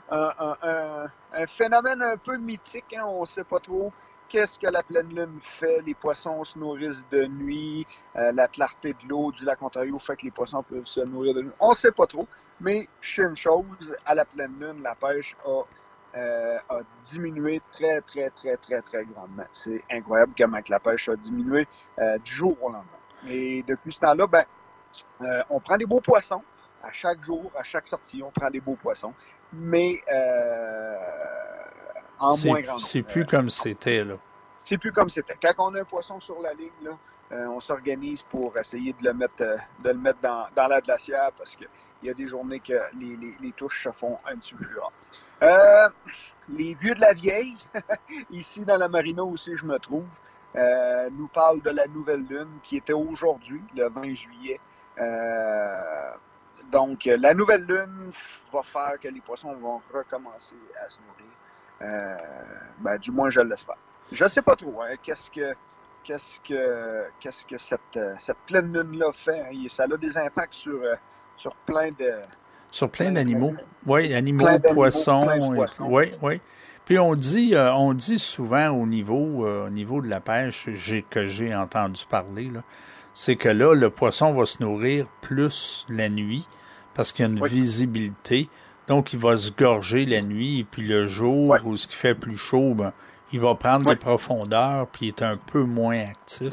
Un, 0.09 1.47
phénomène 1.47 2.01
un 2.01 2.17
peu 2.17 2.37
mythique, 2.37 2.93
hein, 2.93 3.03
on 3.05 3.21
ne 3.21 3.25
sait 3.25 3.43
pas 3.43 3.59
trop 3.59 3.93
qu'est-ce 4.31 4.57
que 4.57 4.67
la 4.67 4.81
pleine 4.81 5.13
lune 5.13 5.39
fait? 5.41 5.81
Les 5.85 5.93
poissons 5.93 6.43
se 6.45 6.57
nourrissent 6.57 7.05
de 7.11 7.25
nuit, 7.25 7.85
euh, 8.15 8.31
la 8.31 8.47
clarté 8.47 8.93
de 8.93 9.09
l'eau 9.09 9.31
du 9.31 9.43
lac 9.43 9.61
Ontario 9.61 9.99
fait 9.99 10.15
que 10.15 10.23
les 10.23 10.31
poissons 10.31 10.63
peuvent 10.63 10.85
se 10.85 11.01
nourrir 11.01 11.35
de 11.35 11.41
nuit. 11.41 11.51
On 11.59 11.71
ne 11.71 11.75
sait 11.75 11.91
pas 11.91 12.07
trop, 12.07 12.25
mais 12.61 12.87
je 13.01 13.23
une 13.23 13.35
chose, 13.35 13.93
à 14.05 14.15
la 14.15 14.23
pleine 14.23 14.57
lune, 14.57 14.81
la 14.81 14.95
pêche 14.95 15.35
a 15.45 15.63
euh, 16.13 16.57
a 16.69 16.79
diminué 17.03 17.61
très, 17.71 18.01
très, 18.01 18.29
très, 18.31 18.57
très, 18.57 18.81
très 18.81 19.05
grandement. 19.05 19.45
C'est 19.53 19.81
incroyable 19.89 20.33
comment 20.37 20.59
la 20.67 20.79
pêche 20.79 21.07
a 21.07 21.15
diminué 21.15 21.65
euh, 21.99 22.17
du 22.17 22.31
jour 22.31 22.57
au 22.61 22.67
lendemain. 22.67 22.85
Et 23.27 23.63
depuis 23.63 23.93
ce 23.93 24.01
temps-là, 24.01 24.27
ben, 24.27 24.43
on 25.49 25.59
prend 25.61 25.77
des 25.77 25.85
beaux 25.85 26.01
poissons. 26.01 26.41
À 26.83 26.91
chaque 26.91 27.21
jour, 27.21 27.49
à 27.57 27.63
chaque 27.63 27.87
sortie, 27.87 28.21
on 28.23 28.31
prend 28.31 28.49
des 28.49 28.59
beaux 28.59 28.75
poissons. 28.75 29.13
Mais 29.53 30.01
en 32.21 32.37
moins 32.45 32.61
grand 32.61 32.77
C'est 32.79 33.03
plus 33.03 33.25
comme 33.25 33.49
c'était, 33.49 34.03
là. 34.03 34.15
C'est 34.63 34.77
plus 34.77 34.91
comme 34.91 35.09
c'était. 35.09 35.35
Quand 35.41 35.53
on 35.57 35.75
a 35.75 35.81
un 35.81 35.85
poisson 35.85 36.19
sur 36.19 36.39
la 36.41 36.53
ligne, 36.53 36.69
là, 36.83 36.91
on 37.31 37.59
s'organise 37.59 38.21
pour 38.21 38.57
essayer 38.57 38.93
de 38.93 39.03
le 39.05 39.13
mettre, 39.13 39.57
de 39.83 39.89
le 39.89 39.97
mettre 39.97 40.19
dans, 40.21 40.47
dans 40.55 40.67
la 40.67 40.81
glacière 40.81 41.31
parce 41.37 41.55
qu'il 41.55 41.67
y 42.03 42.09
a 42.09 42.13
des 42.13 42.27
journées 42.27 42.59
que 42.59 42.73
les, 42.99 43.15
les, 43.15 43.35
les 43.41 43.51
touches 43.53 43.83
se 43.83 43.91
font 43.91 44.17
un 44.25 44.35
petit 44.35 44.53
peu 44.53 44.65
plus 44.65 44.77
rares. 44.77 44.91
Euh, 45.43 45.89
les 46.49 46.73
vieux 46.75 46.93
de 46.93 47.01
la 47.01 47.13
vieille, 47.13 47.57
ici 48.31 48.63
dans 48.65 48.77
la 48.77 48.87
marina 48.87 49.23
aussi 49.23 49.55
je 49.55 49.65
me 49.65 49.79
trouve, 49.79 50.05
euh, 50.55 51.09
nous 51.11 51.27
parlent 51.27 51.61
de 51.61 51.69
la 51.69 51.87
nouvelle 51.87 52.25
lune 52.29 52.59
qui 52.61 52.77
était 52.77 52.93
aujourd'hui, 52.93 53.61
le 53.75 53.89
20 53.89 54.13
juillet. 54.13 54.59
Euh, 54.99 56.11
donc, 56.71 57.05
la 57.05 57.33
nouvelle 57.33 57.63
lune 57.63 58.11
va 58.51 58.61
faire 58.61 58.99
que 58.99 59.07
les 59.07 59.21
poissons 59.21 59.53
vont 59.55 59.81
recommencer 59.93 60.55
à 60.85 60.89
se 60.89 60.99
nourrir. 60.99 61.33
Ben, 62.79 62.97
du 62.97 63.11
moins, 63.11 63.29
je 63.29 63.41
l'espère. 63.41 63.77
Je 64.11 64.23
ne 64.23 64.29
sais 64.29 64.41
pas 64.41 64.55
trop. 64.55 64.81
Hein, 64.81 64.95
qu'est-ce 65.01 65.31
que 65.31 65.53
qu'est-ce 66.03 66.39
que 66.41 67.05
qu'est-ce 67.19 67.45
que 67.45 67.57
cette, 67.57 67.99
cette 68.19 68.37
pleine 68.47 68.73
lune-là 68.73 69.11
fait? 69.13 69.41
Hein? 69.41 69.67
Ça 69.69 69.83
a 69.83 69.97
des 69.97 70.17
impacts 70.17 70.53
sur, 70.53 70.79
sur 71.37 71.55
plein 71.55 71.91
de 71.91 72.21
sur 72.71 72.89
plein 72.89 73.11
d'animaux. 73.11 73.53
Oui, 73.85 74.13
animaux, 74.13 74.47
poissons. 74.73 75.27
Oui, 75.81 76.11
oui. 76.21 76.41
Puis 76.85 76.97
on 76.97 77.15
dit, 77.15 77.53
euh, 77.53 77.73
on 77.73 77.93
dit 77.93 78.19
souvent 78.19 78.69
au 78.69 78.87
niveau, 78.87 79.45
euh, 79.45 79.67
au 79.67 79.69
niveau 79.69 80.01
de 80.01 80.09
la 80.09 80.19
pêche 80.19 80.67
que 81.09 81.25
j'ai 81.25 81.55
entendu 81.55 82.03
parler, 82.09 82.49
c'est 83.13 83.35
que 83.35 83.49
là, 83.49 83.75
le 83.75 83.89
poisson 83.89 84.33
va 84.33 84.45
se 84.45 84.63
nourrir 84.63 85.07
plus 85.21 85.85
la 85.89 86.09
nuit 86.09 86.47
parce 86.95 87.11
qu'il 87.11 87.25
y 87.25 87.29
a 87.29 87.31
une 87.31 87.45
visibilité. 87.45 88.49
Donc, 88.91 89.13
il 89.13 89.19
va 89.19 89.37
se 89.37 89.51
gorger 89.51 90.05
la 90.05 90.19
nuit 90.19 90.59
et 90.59 90.63
puis 90.65 90.85
le 90.85 91.07
jour 91.07 91.55
où 91.63 91.77
ce 91.77 91.87
qui 91.87 91.95
fait 91.95 92.13
plus 92.13 92.35
chaud, 92.35 92.73
ben, 92.73 92.91
il 93.31 93.39
va 93.39 93.55
prendre 93.55 93.89
des 93.89 93.95
profondeurs 93.95 94.85
puis 94.87 95.05
il 95.05 95.07
est 95.07 95.21
un 95.21 95.37
peu 95.37 95.63
moins 95.63 95.97
actif. 96.09 96.51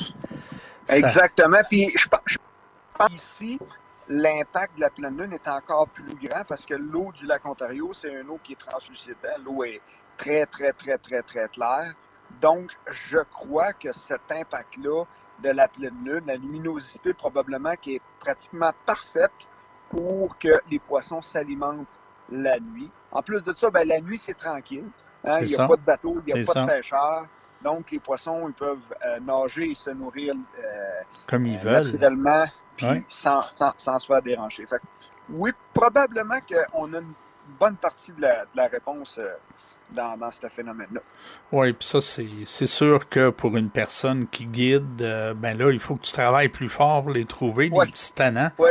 Exactement. 0.89 1.59
Puis 1.69 1.91
je 1.97 2.07
pense 2.07 3.11
ici, 3.13 3.59
l'impact 4.09 4.77
de 4.77 4.83
la 4.83 4.91
pleine 4.91 5.21
lune 5.21 5.33
est 5.33 5.49
encore 5.49 5.89
plus 5.89 6.15
grand 6.15 6.45
parce 6.45 6.65
que 6.65 6.75
l'eau 6.75 7.11
du 7.13 7.27
lac 7.27 7.45
Ontario, 7.45 7.91
c'est 7.93 8.13
une 8.13 8.31
eau 8.31 8.39
qui 8.45 8.53
est 8.53 8.57
translucide. 8.69 9.17
L'eau 9.45 9.65
est 9.65 9.81
très, 10.17 10.47
très, 10.47 10.73
très, 10.73 10.97
très, 10.97 11.23
très 11.23 11.49
claire. 11.49 11.93
Donc, 12.41 12.71
je 12.87 13.19
crois 13.33 13.73
que 13.73 13.91
cet 13.91 14.31
impact-là 14.31 15.07
de 15.43 15.49
la 15.49 15.67
pleine 15.67 16.05
lune, 16.05 16.23
la 16.25 16.37
luminosité 16.37 17.15
probablement 17.15 17.75
qui 17.75 17.97
est 17.97 18.03
pratiquement 18.21 18.71
parfaite 18.87 19.49
pour 19.91 20.39
que 20.39 20.61
les 20.71 20.79
poissons 20.79 21.21
s'alimentent 21.21 21.99
la 22.31 22.59
nuit. 22.61 22.91
En 23.13 23.23
plus 23.23 23.43
de 23.43 23.53
ça, 23.55 23.71
ben, 23.71 23.87
la 23.87 24.01
nuit, 24.01 24.19
c'est 24.19 24.37
tranquille. 24.37 24.85
Hein. 25.25 25.39
Il 25.43 25.47
n'y 25.49 25.57
a 25.57 25.67
pas 25.67 25.77
de 25.77 25.83
bateau, 25.83 26.23
il 26.27 26.35
n'y 26.35 26.41
a 26.43 26.45
pas 26.53 26.61
de 26.63 26.67
pêcheurs. 26.67 27.27
Donc, 27.63 27.91
les 27.91 27.99
poissons, 27.99 28.49
ils 28.49 28.55
peuvent 28.55 28.79
euh, 29.05 29.19
nager 29.21 29.71
et 29.71 29.75
se 29.75 29.91
nourrir 29.91 30.35
euh, 30.35 30.65
comme 31.27 31.47
ils 31.47 31.59
veulent. 31.59 31.85
Naturellement, 31.91 32.45
puis 32.77 32.87
sans, 33.09 33.47
sans, 33.49 33.73
sans, 33.77 33.99
se 33.99 34.07
faire 34.07 34.23
déranger. 34.23 34.65
Fait 34.67 34.81
oui, 35.31 35.51
probablement 35.75 36.39
qu'on 36.49 36.93
a 36.95 36.99
une 36.99 37.13
bonne 37.59 37.77
partie 37.77 38.13
de 38.13 38.21
la, 38.23 38.43
de 38.45 38.51
la 38.55 38.69
réponse 38.69 39.19
euh, 39.19 39.29
dans, 39.91 40.17
dans 40.17 40.31
ce 40.31 40.47
phénomène-là. 40.49 41.01
Oui, 41.51 41.73
puis 41.73 41.89
ça, 41.89 42.01
c'est 42.01 42.67
sûr 42.67 43.09
que 43.09 43.31
pour 43.31 43.57
une 43.57 43.71
personne 43.71 44.29
qui 44.29 44.47
guide, 44.47 45.03
euh, 45.03 45.35
ben 45.35 45.59
là, 45.59 45.71
il 45.73 45.81
faut 45.81 45.97
que 45.97 46.03
tu 46.03 46.13
travailles 46.13 46.51
plus 46.51 46.69
fort 46.69 47.03
pour 47.03 47.13
les 47.13 47.25
trouver, 47.25 47.71
Ouais. 47.71 47.87
les 47.87 47.93
petits 47.93 48.13
tannants. 48.13 48.51
Oui, 48.59 48.69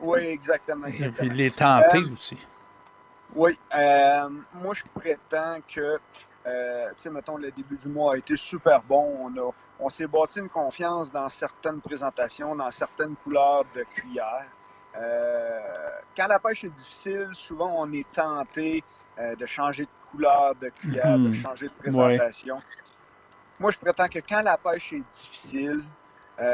oui, 0.00 0.20
exactement. 0.26 0.86
Et 0.88 1.08
puis 1.10 1.28
les 1.30 1.50
tenter 1.52 1.98
Euh, 1.98 2.12
aussi. 2.14 2.38
Oui, 3.34 3.58
euh, 3.74 4.28
moi 4.54 4.74
je 4.74 4.84
prétends 4.94 5.58
que, 5.74 5.98
euh, 6.46 6.88
tu 6.90 6.94
sais, 6.96 7.10
mettons, 7.10 7.36
le 7.36 7.50
début 7.50 7.76
du 7.78 7.88
mois 7.88 8.14
a 8.14 8.16
été 8.16 8.36
super 8.36 8.80
bon. 8.82 9.16
On, 9.22 9.36
a, 9.36 9.50
on 9.80 9.88
s'est 9.88 10.06
bâti 10.06 10.38
une 10.38 10.48
confiance 10.48 11.10
dans 11.10 11.28
certaines 11.28 11.80
présentations, 11.80 12.54
dans 12.54 12.70
certaines 12.70 13.16
couleurs 13.16 13.64
de 13.74 13.82
cuillère. 13.82 14.46
Euh, 14.96 15.60
quand 16.16 16.28
la 16.28 16.38
pêche 16.38 16.62
est 16.64 16.68
difficile, 16.68 17.28
souvent 17.32 17.74
on 17.76 17.90
est 17.92 18.06
tenté 18.12 18.84
de 19.18 19.46
changer 19.46 19.84
de 19.84 19.90
couleur 20.10 20.54
de 20.56 20.68
cuillère, 20.68 21.18
de 21.18 21.28
Mhm. 21.28 21.34
changer 21.34 21.66
de 21.68 21.72
présentation. 21.72 22.58
Moi, 23.60 23.70
je 23.70 23.78
prétends 23.78 24.08
que 24.08 24.18
quand 24.18 24.42
la 24.42 24.56
pêche 24.58 24.92
est 24.92 25.04
difficile, 25.12 25.82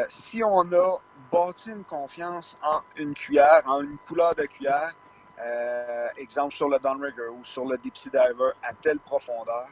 si 0.08 0.42
on 0.44 0.70
a 0.72 0.98
bâti 1.32 1.70
une 1.70 1.84
confiance 1.84 2.56
en 2.62 2.80
une 2.96 3.14
cuillère, 3.14 3.62
en 3.66 3.80
une 3.82 3.96
couleur 4.06 4.34
de 4.34 4.44
cuillère, 4.44 4.94
euh, 5.40 6.08
exemple 6.16 6.54
sur 6.54 6.68
le 6.68 6.78
downrigger 6.78 7.28
ou 7.32 7.44
sur 7.44 7.64
le 7.64 7.76
deep 7.78 7.96
sea 7.96 8.10
diver 8.10 8.50
à 8.62 8.72
telle 8.74 8.98
profondeur. 8.98 9.68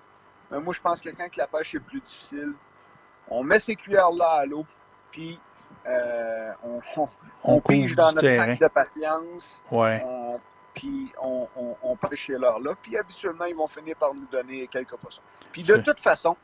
Mais 0.50 0.60
moi, 0.60 0.72
je 0.72 0.80
pense 0.80 1.00
que 1.00 1.10
quand 1.10 1.36
la 1.36 1.46
pêche 1.46 1.74
est 1.74 1.80
plus 1.80 2.00
difficile, 2.00 2.52
on 3.28 3.42
met 3.42 3.58
ces 3.58 3.76
cuillères-là 3.76 4.30
à 4.30 4.46
l'eau, 4.46 4.64
puis 5.10 5.38
euh, 5.86 6.52
on, 6.62 6.80
on, 6.96 7.08
On 7.44 7.54
on 7.56 7.60
pige 7.60 7.94
dans 7.94 8.06
notre 8.12 8.20
terrain. 8.20 8.46
sac 8.56 8.60
de 8.60 8.68
patience, 8.68 9.62
Ouais. 9.70 10.02
on- 10.06 10.40
puis 10.74 11.12
on, 11.20 11.96
pêche 11.96 12.26
chez 12.26 12.38
leur-là, 12.38 12.70
puis 12.80 12.96
habituellement, 12.96 13.46
ils 13.46 13.56
vont 13.56 13.66
finir 13.66 13.96
par 13.96 14.14
nous 14.14 14.26
donner 14.26 14.68
quelques 14.68 14.94
poissons. 14.94 15.22
Puis 15.50 15.64
de 15.64 15.76
toute 15.78 15.98
façon, 15.98 16.36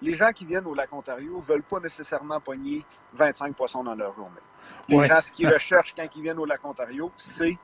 les 0.00 0.14
gens 0.14 0.32
qui 0.32 0.46
viennent 0.46 0.64
au 0.66 0.74
lac 0.74 0.90
Ontario 0.90 1.38
veulent 1.46 1.62
pas 1.62 1.78
nécessairement 1.78 2.40
pogner 2.40 2.82
25 3.12 3.54
poissons 3.54 3.84
dans 3.84 3.94
leur 3.94 4.14
journée. 4.14 4.40
Les 4.88 4.96
Ouais. 4.96 5.06
gens, 5.06 5.20
ce 5.20 5.30
qu'ils 5.30 5.48
recherchent 5.52 5.94
quand 5.94 6.06
ils 6.16 6.22
viennent 6.22 6.38
au 6.38 6.46
lac 6.46 6.64
Ontario, 6.64 7.12
c'est 7.18 7.58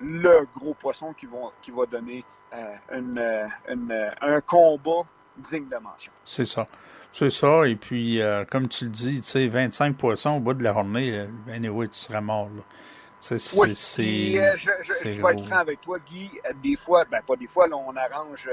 le 0.00 0.46
gros 0.56 0.74
poisson 0.74 1.12
qui, 1.12 1.26
vont, 1.26 1.50
qui 1.62 1.70
va 1.70 1.86
donner 1.86 2.24
euh, 2.54 2.74
une, 2.92 3.18
euh, 3.18 3.46
une, 3.68 3.90
euh, 3.92 4.10
un 4.20 4.40
combat 4.40 5.02
digne 5.36 5.68
de 5.68 5.76
mention. 5.76 6.12
C'est 6.24 6.44
ça. 6.44 6.66
C'est 7.12 7.30
ça. 7.30 7.66
Et 7.66 7.76
puis, 7.76 8.20
euh, 8.22 8.44
comme 8.44 8.68
tu 8.68 8.84
le 8.84 8.90
dis, 8.90 9.20
tu 9.20 9.26
sais, 9.28 9.48
25 9.48 9.96
poissons 9.96 10.36
au 10.36 10.40
bout 10.40 10.54
de 10.54 10.62
la 10.62 10.72
journée, 10.72 11.26
anyway, 11.52 11.88
tu 11.88 11.98
seras 11.98 12.20
mort. 12.20 12.48
Là. 12.54 12.62
Tu 13.20 13.38
sais, 13.38 13.38
C'est, 13.38 13.58
Oui, 13.60 13.74
puis, 13.96 14.38
euh, 14.38 14.52
je, 14.56 14.70
je- 14.80 14.92
c'est 14.94 15.12
je 15.12 15.22
vais 15.22 15.32
être 15.32 15.44
franc 15.46 15.58
avec 15.58 15.80
toi, 15.80 15.98
Guy. 15.98 16.30
Des 16.62 16.76
fois, 16.76 17.04
ben 17.04 17.20
pas 17.26 17.36
des 17.36 17.48
fois, 17.48 17.66
là, 17.68 17.76
on 17.76 17.94
arrange, 17.96 18.48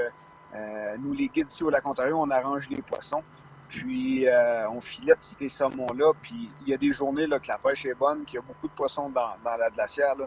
nous 0.98 1.12
les 1.14 1.28
guides 1.28 1.50
ici 1.50 1.62
au 1.62 1.70
lac 1.70 1.86
Ontario, 1.86 2.18
on 2.20 2.30
arrange 2.30 2.68
les 2.68 2.82
poissons. 2.82 3.22
Puis 3.68 4.26
euh, 4.26 4.68
on 4.70 4.80
filette 4.80 5.18
ces 5.20 5.48
saumons-là. 5.48 6.12
Puis 6.22 6.48
il 6.62 6.68
y 6.70 6.74
a 6.74 6.78
des 6.78 6.90
journées 6.92 7.26
là, 7.26 7.38
que 7.38 7.48
la 7.48 7.58
pêche 7.58 7.84
est 7.86 7.94
bonne, 7.94 8.24
qu'il 8.24 8.36
y 8.36 8.38
a 8.38 8.42
beaucoup 8.42 8.66
de 8.66 8.72
poissons 8.72 9.08
dans, 9.10 9.32
dans 9.44 9.56
la 9.56 9.70
glacière. 9.70 10.14
Là. 10.16 10.26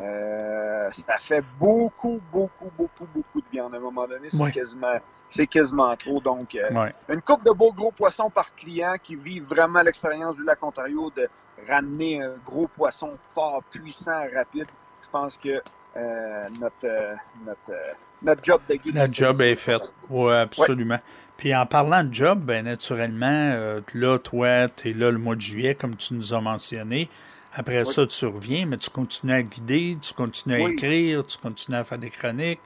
Euh, 0.00 0.90
ça 0.92 1.16
fait 1.18 1.44
beaucoup, 1.58 2.20
beaucoup, 2.32 2.70
beaucoup, 2.76 3.06
beaucoup 3.14 3.40
de 3.40 3.46
viande. 3.50 3.74
À 3.74 3.78
un 3.78 3.80
moment 3.80 4.06
donné, 4.06 4.28
c'est 4.30 4.52
quasiment, 4.52 4.96
c'est 5.28 5.46
quasiment 5.46 5.96
trop. 5.96 6.20
Donc, 6.20 6.54
euh, 6.54 6.90
une 7.08 7.22
coupe 7.22 7.44
de 7.44 7.50
beaux 7.50 7.72
gros 7.72 7.92
poissons 7.92 8.30
par 8.30 8.54
client 8.54 8.94
qui 9.02 9.16
vit 9.16 9.40
vraiment 9.40 9.82
l'expérience 9.82 10.36
du 10.36 10.44
lac 10.44 10.62
Ontario 10.62 11.10
de 11.16 11.28
ramener 11.68 12.22
un 12.22 12.34
gros 12.44 12.68
poisson 12.68 13.12
fort, 13.34 13.62
puissant, 13.70 14.22
rapide. 14.34 14.66
Je 15.02 15.08
pense 15.10 15.38
que 15.38 15.62
euh, 15.96 16.48
notre, 16.60 16.84
euh, 16.84 17.14
notre, 17.44 17.70
euh, 17.70 17.92
notre 18.22 18.44
job 18.44 18.60
de 18.68 18.74
guide. 18.74 18.94
La 18.94 19.10
job 19.10 19.40
est 19.40 19.56
faite. 19.56 19.82
Oui, 20.10 20.32
absolument. 20.34 20.98
Puis 21.36 21.54
en 21.54 21.66
parlant 21.66 22.04
de 22.04 22.12
job, 22.12 22.40
ben 22.40 22.64
naturellement, 22.64 23.50
euh, 23.52 23.80
là, 23.94 24.18
toi, 24.18 24.68
tu 24.68 24.90
es 24.90 24.92
là 24.92 25.10
le 25.10 25.18
mois 25.18 25.36
de 25.36 25.40
juillet, 25.40 25.74
comme 25.74 25.96
tu 25.96 26.14
nous 26.14 26.32
as 26.32 26.40
mentionné. 26.40 27.08
Après 27.58 27.82
Oui. 27.84 27.92
ça, 27.92 28.06
tu 28.06 28.26
reviens, 28.26 28.66
mais 28.66 28.76
tu 28.76 28.90
continues 28.90 29.32
à 29.32 29.42
guider, 29.42 29.96
tu 30.02 30.12
continues 30.12 30.54
à 30.54 30.64
Oui. 30.64 30.72
écrire, 30.72 31.24
tu 31.26 31.38
continues 31.38 31.76
à 31.78 31.84
faire 31.84 31.98
des 31.98 32.10
chroniques. 32.10 32.60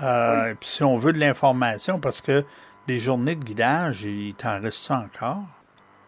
Euh, 0.00 0.54
Puis 0.60 0.68
si 0.68 0.84
on 0.84 0.96
veut 0.98 1.12
de 1.12 1.18
l'information, 1.18 1.98
parce 1.98 2.20
que 2.20 2.44
des 2.86 3.00
journées 3.00 3.34
de 3.34 3.42
guidage, 3.42 4.04
il 4.04 4.34
t'en 4.36 4.60
reste 4.60 4.78
ça 4.78 4.98
encore? 4.98 5.42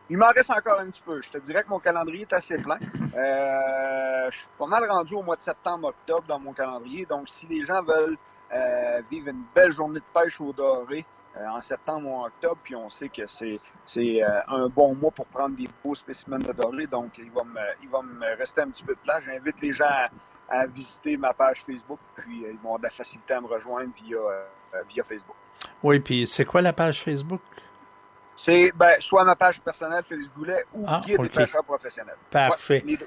Il 0.09 0.17
m'en 0.17 0.29
reste 0.29 0.51
encore 0.51 0.79
un 0.79 0.87
petit 0.87 1.03
peu. 1.05 1.21
Je 1.21 1.31
te 1.31 1.39
dirais 1.39 1.65
que 1.65 1.69
mon 1.69 1.81
calendrier 1.81 2.23
est 2.23 2.33
assez 2.33 2.57
plein. 2.57 2.79
Euh, 3.17 4.31
je 4.31 4.39
suis 4.39 4.49
pas 4.59 4.67
mal 4.67 4.89
rendu 4.89 5.15
au 5.15 5.23
mois 5.23 5.37
de 5.37 5.43
septembre-octobre 5.43 6.25
dans 6.29 6.39
mon 6.39 6.53
calendrier. 6.53 7.07
Donc, 7.07 7.29
si 7.29 7.47
les 7.49 7.65
gens 7.65 7.83
veulent 7.83 8.17
euh, 8.53 9.03
vivre 9.11 9.29
une 9.29 9.43
belle 9.55 9.71
journée 9.73 10.01
de 10.01 10.05
pêche 10.21 10.41
au 10.41 10.53
doré 10.53 11.05
euh, 11.37 11.47
en 11.47 11.61
septembre 11.61 12.09
ou 12.09 12.15
en 12.15 12.27
octobre, 12.27 12.59
puis 12.63 12.75
on 12.75 12.91
sait 12.91 13.09
que 13.09 13.23
c'est 13.27 13.59
euh, 14.23 14.41
un 14.49 14.69
bon 14.69 14.95
mois 14.95 15.11
pour 15.11 15.27
prendre 15.27 15.57
des 15.57 15.69
beaux 15.85 15.95
spécimens 15.95 16.39
de 16.39 16.53
doré, 16.53 16.87
donc 16.87 17.19
il 17.19 17.31
va 17.31 17.45
me, 17.45 17.61
il 17.83 17.89
va 17.89 18.03
me 18.03 18.37
rester 18.37 18.63
un 18.63 18.69
petit 18.69 18.83
peu 18.83 18.95
de 18.95 19.01
place. 19.01 19.23
J'invite 19.25 19.61
les 19.61 19.73
gens 19.73 19.85
à, 19.89 20.09
à 20.49 20.67
visiter 20.67 21.17
ma 21.17 21.33
page 21.33 21.63
Facebook, 21.65 22.01
puis 22.17 22.45
euh, 22.45 22.51
ils 22.53 22.59
vont 22.59 22.75
avoir 22.75 22.79
de 22.79 22.85
la 22.85 22.91
facilité 22.91 23.35
à 23.35 23.41
me 23.41 23.47
rejoindre 23.47 23.93
via, 24.05 24.19
via 24.89 25.05
Facebook. 25.05 25.37
Oui, 25.83 26.01
puis 26.01 26.27
c'est 26.27 26.45
quoi 26.45 26.63
la 26.63 26.73
page 26.73 27.03
Facebook? 27.03 27.41
C'est 28.37 28.73
ben, 28.75 28.97
soit 29.01 29.25
ma 29.25 29.37
page 29.37 29.61
personnelle, 29.61 30.03
Félix 30.03 30.31
Goulet, 30.35 30.65
ou 30.73 30.85
Ah, 30.89 31.03
Guide 31.05 31.21
des 31.21 31.29
pêcheurs 31.29 31.65
professionnels. 31.65 32.17
Parfait. 32.31 32.83
Ouais. 32.87 32.99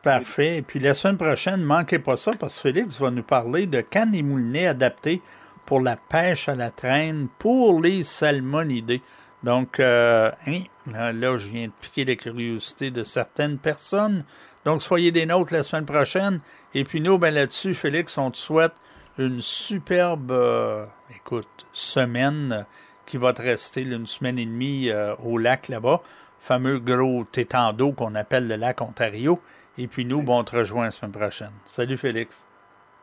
Parfait. 0.00 0.58
Et 0.58 0.62
puis 0.62 0.78
la 0.78 0.94
semaine 0.94 1.16
prochaine, 1.16 1.62
manquez 1.62 1.98
pas 1.98 2.16
ça 2.16 2.30
parce 2.38 2.54
que 2.56 2.62
Félix 2.62 3.00
va 3.00 3.10
nous 3.10 3.24
parler 3.24 3.66
de 3.66 3.80
cannes 3.80 4.14
et 4.14 4.22
moulinets 4.22 4.68
adaptés 4.68 5.20
pour 5.66 5.80
la 5.80 5.96
pêche 5.96 6.48
à 6.48 6.54
la 6.54 6.70
traîne 6.70 7.28
pour 7.38 7.80
les 7.82 8.02
salmonidés. 8.02 9.02
Donc, 9.42 9.80
euh, 9.80 10.30
hein, 10.46 10.62
là, 10.86 11.38
je 11.38 11.48
viens 11.48 11.66
de 11.66 11.72
piquer 11.80 12.04
la 12.04 12.16
curiosité 12.16 12.90
de 12.90 13.04
certaines 13.04 13.58
personnes. 13.58 14.24
Donc, 14.64 14.82
soyez 14.82 15.12
des 15.12 15.26
nôtres 15.26 15.52
la 15.52 15.62
semaine 15.62 15.86
prochaine. 15.86 16.40
Et 16.74 16.84
puis 16.84 17.00
nous, 17.00 17.18
ben 17.18 17.32
là-dessus, 17.32 17.74
Félix, 17.74 18.18
on 18.18 18.30
te 18.30 18.36
souhaite 18.36 18.72
une 19.18 19.40
superbe, 19.40 20.30
euh, 20.30 20.84
écoute, 21.14 21.66
semaine 21.72 22.66
qui 23.06 23.16
va 23.16 23.32
te 23.32 23.42
rester 23.42 23.82
une 23.82 24.06
semaine 24.06 24.38
et 24.38 24.46
demie 24.46 24.90
euh, 24.90 25.14
au 25.22 25.38
lac 25.38 25.68
là-bas, 25.68 26.02
fameux 26.40 26.78
gros 26.78 27.24
tétang 27.24 27.72
d'eau 27.72 27.92
qu'on 27.92 28.14
appelle 28.14 28.48
le 28.48 28.56
lac 28.56 28.80
Ontario. 28.80 29.40
Et 29.78 29.86
puis 29.86 30.04
nous, 30.04 30.22
bon, 30.22 30.40
on 30.40 30.44
te 30.44 30.56
rejoint 30.56 30.86
la 30.86 30.90
semaine 30.90 31.12
prochaine. 31.12 31.52
Salut 31.64 31.96
Félix. 31.96 32.44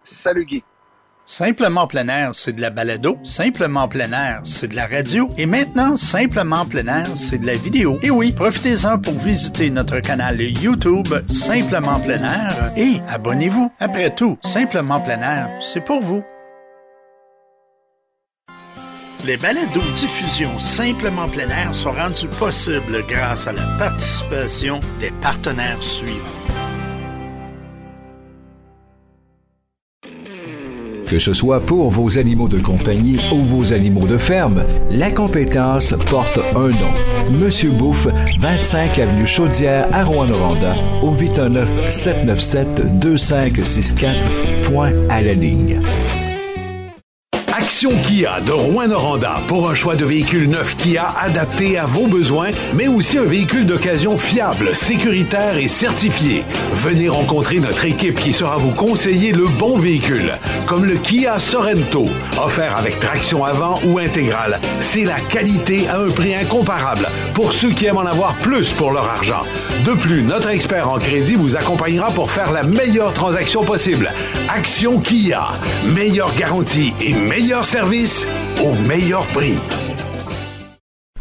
Salut 0.03 0.45
Guy. 0.45 0.63
Simplement 1.25 1.87
plein 1.87 2.09
air, 2.09 2.35
c'est 2.35 2.51
de 2.51 2.59
la 2.59 2.69
balado. 2.69 3.17
Simplement 3.23 3.87
plein 3.87 4.11
air, 4.11 4.41
c'est 4.43 4.67
de 4.67 4.75
la 4.75 4.87
radio. 4.87 5.29
Et 5.37 5.45
maintenant, 5.45 5.95
Simplement 5.95 6.65
plein 6.65 6.87
air, 6.87 7.07
c'est 7.15 7.37
de 7.37 7.45
la 7.45 7.53
vidéo. 7.53 7.97
Et 8.03 8.11
oui, 8.11 8.33
profitez-en 8.33 8.99
pour 8.99 9.13
visiter 9.13 9.69
notre 9.69 9.99
canal 9.99 10.41
YouTube 10.41 11.07
Simplement 11.29 11.99
plein 12.01 12.21
air 12.21 12.73
et 12.75 12.97
abonnez-vous. 13.09 13.71
Après 13.79 14.13
tout, 14.13 14.37
Simplement 14.43 14.99
plein 14.99 15.21
air, 15.21 15.49
c'est 15.61 15.83
pour 15.83 16.01
vous. 16.01 16.23
Les 19.25 19.37
balados 19.37 19.79
diffusion 19.95 20.59
Simplement 20.59 21.29
plein 21.29 21.47
air 21.47 21.73
sont 21.73 21.91
rendus 21.91 22.27
possibles 22.27 23.05
grâce 23.07 23.47
à 23.47 23.53
la 23.53 23.63
participation 23.77 24.81
des 24.99 25.11
partenaires 25.21 25.81
suivants. 25.81 26.42
Que 31.07 31.19
ce 31.19 31.33
soit 31.33 31.59
pour 31.59 31.89
vos 31.89 32.17
animaux 32.17 32.47
de 32.47 32.59
compagnie 32.59 33.19
ou 33.31 33.43
vos 33.43 33.73
animaux 33.73 34.07
de 34.07 34.17
ferme, 34.17 34.63
la 34.89 35.11
compétence 35.11 35.93
porte 36.09 36.39
un 36.55 36.69
nom. 36.69 36.93
Monsieur 37.31 37.71
Bouffe, 37.71 38.07
25 38.39 38.99
avenue 38.99 39.25
Chaudière 39.25 39.87
à 39.91 40.05
Rouen-Noranda, 40.05 40.75
au 41.01 41.13
819-797-2564, 41.13 44.13
point 44.63 44.93
à 45.09 45.21
la 45.21 45.33
ligne. 45.33 45.81
Action 47.73 47.89
Kia 48.03 48.39
de 48.39 48.51
Rouen-Noranda 48.51 49.41
pour 49.47 49.67
un 49.67 49.73
choix 49.73 49.95
de 49.95 50.05
véhicules 50.05 50.47
neufs 50.47 50.77
Kia 50.77 51.11
adaptés 51.19 51.79
à 51.79 51.87
vos 51.87 52.05
besoins, 52.05 52.51
mais 52.75 52.87
aussi 52.87 53.17
un 53.17 53.23
véhicule 53.23 53.65
d'occasion 53.65 54.15
fiable, 54.15 54.75
sécuritaire 54.75 55.57
et 55.57 55.67
certifié. 55.67 56.45
Venez 56.83 57.09
rencontrer 57.09 57.59
notre 57.59 57.83
équipe 57.85 58.19
qui 58.19 58.31
saura 58.31 58.57
vous 58.57 58.73
conseiller 58.73 59.31
le 59.31 59.47
bon 59.57 59.79
véhicule, 59.79 60.37
comme 60.67 60.85
le 60.85 60.97
Kia 60.97 61.39
Sorento, 61.39 62.09
offert 62.39 62.77
avec 62.77 62.99
traction 62.99 63.43
avant 63.43 63.79
ou 63.85 63.97
intégrale. 63.97 64.61
C'est 64.79 65.05
la 65.05 65.19
qualité 65.19 65.87
à 65.89 65.97
un 65.97 66.11
prix 66.11 66.35
incomparable 66.35 67.07
pour 67.33 67.53
ceux 67.53 67.71
qui 67.71 67.87
aiment 67.87 67.97
en 67.97 68.05
avoir 68.05 68.35
plus 68.35 68.69
pour 68.69 68.91
leur 68.91 69.09
argent. 69.09 69.41
De 69.83 69.93
plus, 69.93 70.21
notre 70.21 70.49
expert 70.49 70.87
en 70.87 70.99
crédit 70.99 71.33
vous 71.33 71.55
accompagnera 71.55 72.11
pour 72.11 72.29
faire 72.29 72.51
la 72.51 72.61
meilleure 72.61 73.13
transaction 73.13 73.63
possible. 73.63 74.13
Action 74.47 74.99
Kia, 74.99 75.47
meilleure 75.95 76.33
garantie 76.35 76.93
et 77.01 77.13
service 77.63 78.25
au 78.63 78.73
meilleur 78.87 79.25
prix. 79.27 79.57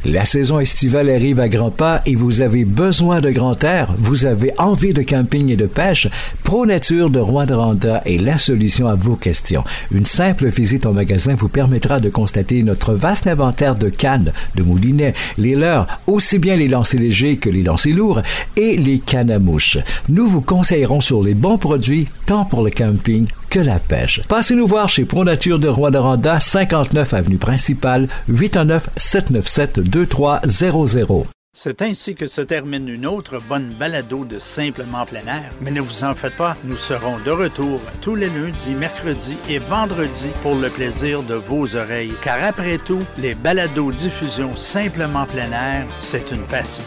La 0.05 0.25
saison 0.25 0.59
estivale 0.59 1.09
arrive 1.11 1.39
à 1.39 1.49
grands 1.49 1.71
pas 1.71 2.03
et 2.07 2.17
vous 2.17 2.43
avez 2.43 2.65
besoin 2.65 3.21
de 3.21 3.31
grand 3.31 3.63
air, 3.63 3.95
vous 3.97 4.27
avez 4.27 4.53
envie 4.59 4.93
de 4.93 5.03
camping 5.03 5.49
et 5.51 5.57
de 5.57 5.67
pêche, 5.67 6.09
Pro 6.43 6.67
Nature 6.67 7.09
de 7.09 7.21
Rwanda 7.21 8.03
est 8.05 8.21
la 8.21 8.37
solution 8.37 8.89
à 8.89 8.97
vos 8.97 9.15
questions. 9.15 9.63
Une 9.93 10.05
simple 10.05 10.49
visite 10.49 10.87
au 10.87 10.93
magasin 10.93 11.37
vous 11.37 11.49
permettra 11.49 12.01
de 12.01 12.11
constater 12.11 12.65
notre 12.65 12.95
vaste 12.95 13.29
inventaire 13.29 13.77
de 13.77 13.89
cannes, 13.89 14.33
de 14.57 14.65
moulinets, 14.65 15.15
les 15.39 15.55
leurs, 15.55 15.87
aussi 16.09 16.41
bien 16.41 16.57
les 16.57 16.69
lancers 16.69 16.99
légers 16.99 17.37
que 17.37 17.49
les 17.49 17.63
lancers 17.63 17.95
lourds 17.95 18.23
et 18.57 18.77
les 18.77 18.99
cannes 18.99 19.31
à 19.31 19.39
mouches. 19.39 19.79
Nous 20.09 20.27
vous 20.27 20.41
conseillerons 20.41 21.01
sur 21.01 21.23
les 21.23 21.35
bons 21.35 21.59
produits 21.59 22.09
tant 22.27 22.45
pour 22.45 22.65
le 22.65 22.71
camping 22.71 23.29
que 23.53 23.61
la 23.61 23.79
pêche. 23.79 24.23
Passez 24.29 24.55
nous 24.55 24.67
voir 24.67 24.89
chez 24.89 25.05
Pro 25.05 25.25
Nature 25.25 25.59
de 25.59 25.69
Rwanda, 25.69 26.41
59 26.41 27.13
avenue 27.13 27.37
principale, 27.37 28.09
819 28.29 28.89
797 28.97 29.81
2300. 29.81 31.27
C'est 31.55 31.83
ainsi 31.83 32.15
que 32.15 32.29
se 32.29 32.41
termine 32.41 32.89
une 32.89 33.05
autre 33.05 33.39
bonne 33.47 33.75
balado 33.79 34.25
de 34.25 34.39
Simplement 34.39 35.05
plein 35.05 35.27
air. 35.27 35.53
Mais 35.61 35.71
ne 35.71 35.83
vous 35.83 36.03
en 36.03 36.15
faites 36.15 36.37
pas, 36.37 36.57
nous 36.65 36.79
serons 36.79 37.19
de 37.27 37.31
retour 37.31 37.79
tous 38.01 38.15
les 38.15 38.31
lundis, 38.31 38.75
mercredis 38.75 39.37
et 39.51 39.59
vendredis 39.59 40.33
pour 40.43 40.55
le 40.55 40.71
plaisir 40.71 41.23
de 41.23 41.35
vos 41.35 41.77
oreilles. 41.77 42.15
Car 42.25 42.43
après 42.43 42.79
tout, 42.79 43.03
les 43.19 43.35
balados 43.35 43.93
diffusion 43.93 44.57
Simplement 44.57 45.27
plein 45.27 45.53
air, 45.53 45.87
c'est 46.01 46.31
une 46.31 46.47
passion. 46.47 46.85